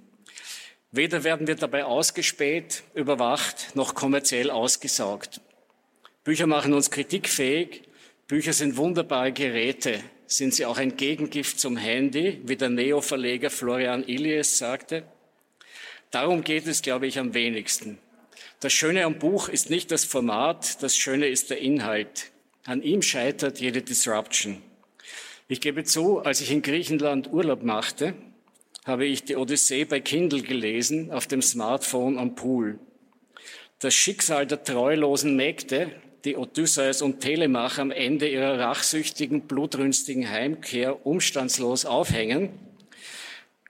Weder 0.90 1.22
werden 1.22 1.46
wir 1.46 1.54
dabei 1.54 1.84
ausgespäht, 1.84 2.82
überwacht, 2.94 3.76
noch 3.76 3.94
kommerziell 3.94 4.50
ausgesaugt. 4.50 5.40
Bücher 6.24 6.48
machen 6.48 6.74
uns 6.74 6.90
kritikfähig. 6.90 7.82
Bücher 8.26 8.52
sind 8.52 8.76
wunderbare 8.76 9.32
Geräte. 9.32 10.00
Sind 10.26 10.52
sie 10.52 10.66
auch 10.66 10.78
ein 10.78 10.96
Gegengift 10.96 11.60
zum 11.60 11.76
Handy, 11.76 12.40
wie 12.44 12.56
der 12.56 12.70
Neo-Verleger 12.70 13.50
Florian 13.50 14.02
Ilies 14.02 14.58
sagte? 14.58 15.04
Darum 16.10 16.42
geht 16.42 16.66
es, 16.66 16.82
glaube 16.82 17.06
ich, 17.06 17.20
am 17.20 17.34
wenigsten. 17.34 17.98
Das 18.60 18.74
Schöne 18.74 19.06
am 19.06 19.18
Buch 19.18 19.48
ist 19.48 19.70
nicht 19.70 19.90
das 19.90 20.04
Format, 20.04 20.82
das 20.82 20.94
Schöne 20.94 21.28
ist 21.28 21.48
der 21.48 21.60
Inhalt. 21.60 22.30
An 22.66 22.82
ihm 22.82 23.00
scheitert 23.00 23.58
jede 23.58 23.80
Disruption. 23.80 24.60
Ich 25.48 25.62
gebe 25.62 25.84
zu, 25.84 26.18
als 26.18 26.42
ich 26.42 26.50
in 26.50 26.60
Griechenland 26.60 27.32
Urlaub 27.32 27.62
machte, 27.62 28.12
habe 28.84 29.06
ich 29.06 29.24
die 29.24 29.36
Odyssee 29.36 29.86
bei 29.86 30.00
Kindle 30.00 30.42
gelesen, 30.42 31.10
auf 31.10 31.26
dem 31.26 31.40
Smartphone 31.40 32.18
am 32.18 32.34
Pool. 32.34 32.78
Das 33.78 33.94
Schicksal 33.94 34.46
der 34.46 34.62
treulosen 34.62 35.36
Mägde, 35.36 35.90
die 36.26 36.36
Odysseus 36.36 37.00
und 37.00 37.20
Telemach 37.20 37.78
am 37.78 37.90
Ende 37.90 38.28
ihrer 38.28 38.58
rachsüchtigen, 38.58 39.40
blutrünstigen 39.48 40.28
Heimkehr 40.28 41.06
umstandslos 41.06 41.86
aufhängen, 41.86 42.50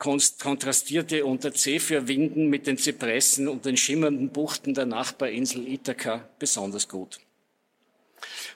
kontrastierte 0.00 1.26
unter 1.26 1.52
Zephyrwinden 1.52 2.48
mit 2.48 2.66
den 2.66 2.78
Zypressen 2.78 3.46
und 3.48 3.66
den 3.66 3.76
schimmernden 3.76 4.30
Buchten 4.30 4.72
der 4.72 4.86
Nachbarinsel 4.86 5.68
Ithaka 5.68 6.26
besonders 6.38 6.88
gut. 6.88 7.20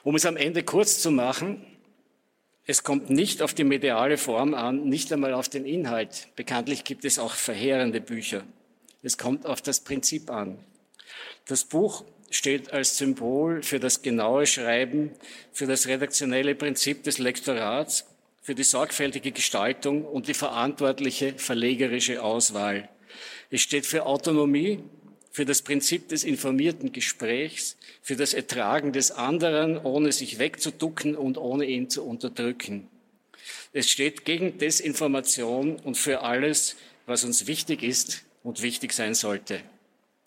Um 0.03 0.15
es 0.15 0.25
am 0.25 0.37
Ende 0.37 0.63
kurz 0.63 1.01
zu 1.01 1.11
machen, 1.11 1.63
es 2.65 2.83
kommt 2.83 3.11
nicht 3.11 3.43
auf 3.43 3.53
die 3.53 3.63
mediale 3.63 4.17
Form 4.17 4.55
an, 4.55 4.89
nicht 4.89 5.13
einmal 5.13 5.35
auf 5.35 5.47
den 5.47 5.65
Inhalt. 5.65 6.29
Bekanntlich 6.35 6.83
gibt 6.83 7.05
es 7.05 7.19
auch 7.19 7.33
verheerende 7.33 8.01
Bücher. 8.01 8.43
Es 9.03 9.19
kommt 9.19 9.45
auf 9.45 9.61
das 9.61 9.81
Prinzip 9.81 10.31
an. 10.31 10.57
Das 11.45 11.63
Buch 11.63 12.05
steht 12.31 12.73
als 12.73 12.97
Symbol 12.97 13.61
für 13.61 13.79
das 13.79 14.01
genaue 14.01 14.47
Schreiben, 14.47 15.11
für 15.51 15.67
das 15.67 15.85
redaktionelle 15.85 16.55
Prinzip 16.55 17.03
des 17.03 17.19
Lektorats, 17.19 18.05
für 18.45 18.53
die 18.53 18.63
sorgfältige 18.63 19.31
Gestaltung 19.31 20.05
und 20.05 20.27
die 20.27 20.35
verantwortliche 20.35 21.33
verlegerische 21.35 22.21
Auswahl. 22.21 22.87
Es 23.49 23.61
steht 23.61 23.87
für 23.87 24.05
Autonomie, 24.05 24.83
für 25.31 25.45
das 25.45 25.63
Prinzip 25.63 26.09
des 26.09 26.23
informierten 26.23 26.91
Gesprächs, 26.91 27.75
für 28.03 28.15
das 28.15 28.35
Ertragen 28.35 28.93
des 28.93 29.09
anderen, 29.09 29.79
ohne 29.79 30.11
sich 30.11 30.37
wegzuducken 30.37 31.15
und 31.15 31.39
ohne 31.39 31.65
ihn 31.65 31.89
zu 31.89 32.03
unterdrücken. 32.05 32.87
Es 33.73 33.89
steht 33.89 34.25
gegen 34.25 34.59
Desinformation 34.59 35.77
und 35.77 35.97
für 35.97 36.21
alles, 36.21 36.75
was 37.07 37.23
uns 37.23 37.47
wichtig 37.47 37.81
ist 37.81 38.25
und 38.43 38.61
wichtig 38.61 38.93
sein 38.93 39.15
sollte. 39.15 39.59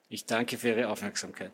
Ich 0.08 0.24
danke 0.24 0.58
für 0.58 0.70
Ihre 0.70 0.88
Aufmerksamkeit. 0.88 1.52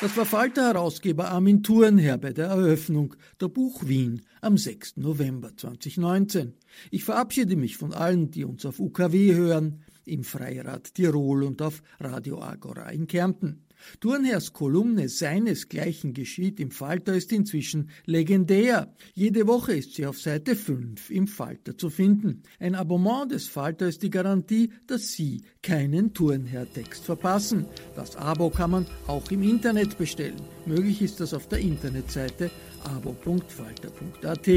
Das 0.00 0.16
war 0.16 0.24
Falter-Herausgeber 0.24 1.28
Armin 1.28 1.62
Thurnherr 1.62 2.16
bei 2.16 2.32
der 2.32 2.46
Eröffnung 2.46 3.14
der 3.38 3.48
Buch 3.48 3.86
Wien 3.86 4.22
am 4.40 4.56
6. 4.56 4.96
November 4.96 5.54
2019. 5.54 6.54
Ich 6.90 7.04
verabschiede 7.04 7.54
mich 7.54 7.76
von 7.76 7.92
allen, 7.92 8.30
die 8.30 8.46
uns 8.46 8.64
auf 8.64 8.80
UKW 8.80 9.34
hören, 9.34 9.82
im 10.06 10.24
Freirad 10.24 10.94
Tirol 10.94 11.42
und 11.42 11.60
auf 11.60 11.82
Radio 11.98 12.40
Agora 12.40 12.88
in 12.88 13.08
Kärnten. 13.08 13.66
Turnherrs 14.00 14.52
Kolumne 14.52 15.08
Seinesgleichen 15.08 16.12
geschieht 16.12 16.60
im 16.60 16.70
Falter 16.70 17.14
ist 17.14 17.32
inzwischen 17.32 17.90
legendär. 18.06 18.94
Jede 19.14 19.46
Woche 19.46 19.74
ist 19.74 19.94
sie 19.94 20.06
auf 20.06 20.20
Seite 20.20 20.56
5 20.56 21.10
im 21.10 21.26
Falter 21.26 21.76
zu 21.76 21.90
finden. 21.90 22.42
Ein 22.58 22.74
Abonnement 22.74 23.30
des 23.30 23.46
Falter 23.46 23.88
ist 23.88 24.02
die 24.02 24.10
Garantie, 24.10 24.70
dass 24.86 25.12
Sie 25.12 25.42
keinen 25.62 26.14
Turnherr-Text 26.14 27.04
verpassen. 27.04 27.66
Das 27.94 28.16
Abo 28.16 28.50
kann 28.50 28.70
man 28.70 28.86
auch 29.06 29.30
im 29.30 29.42
Internet 29.42 29.98
bestellen. 29.98 30.40
Möglich 30.66 31.02
ist 31.02 31.20
das 31.20 31.34
auf 31.34 31.48
der 31.48 31.58
Internetseite 31.58 32.50
abo.falter.at. 32.84 34.48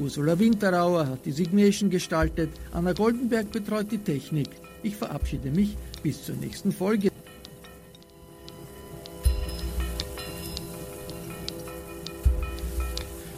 Ursula 0.00 0.38
Winterauer 0.38 1.06
hat 1.08 1.26
die 1.26 1.32
Signation 1.32 1.90
gestaltet, 1.90 2.50
Anna 2.72 2.92
Goldenberg 2.92 3.50
betreut 3.50 3.90
die 3.90 3.98
Technik. 3.98 4.48
Ich 4.82 4.94
verabschiede 4.94 5.50
mich 5.50 5.76
bis 6.02 6.24
zur 6.24 6.36
nächsten 6.36 6.70
Folge. 6.70 7.10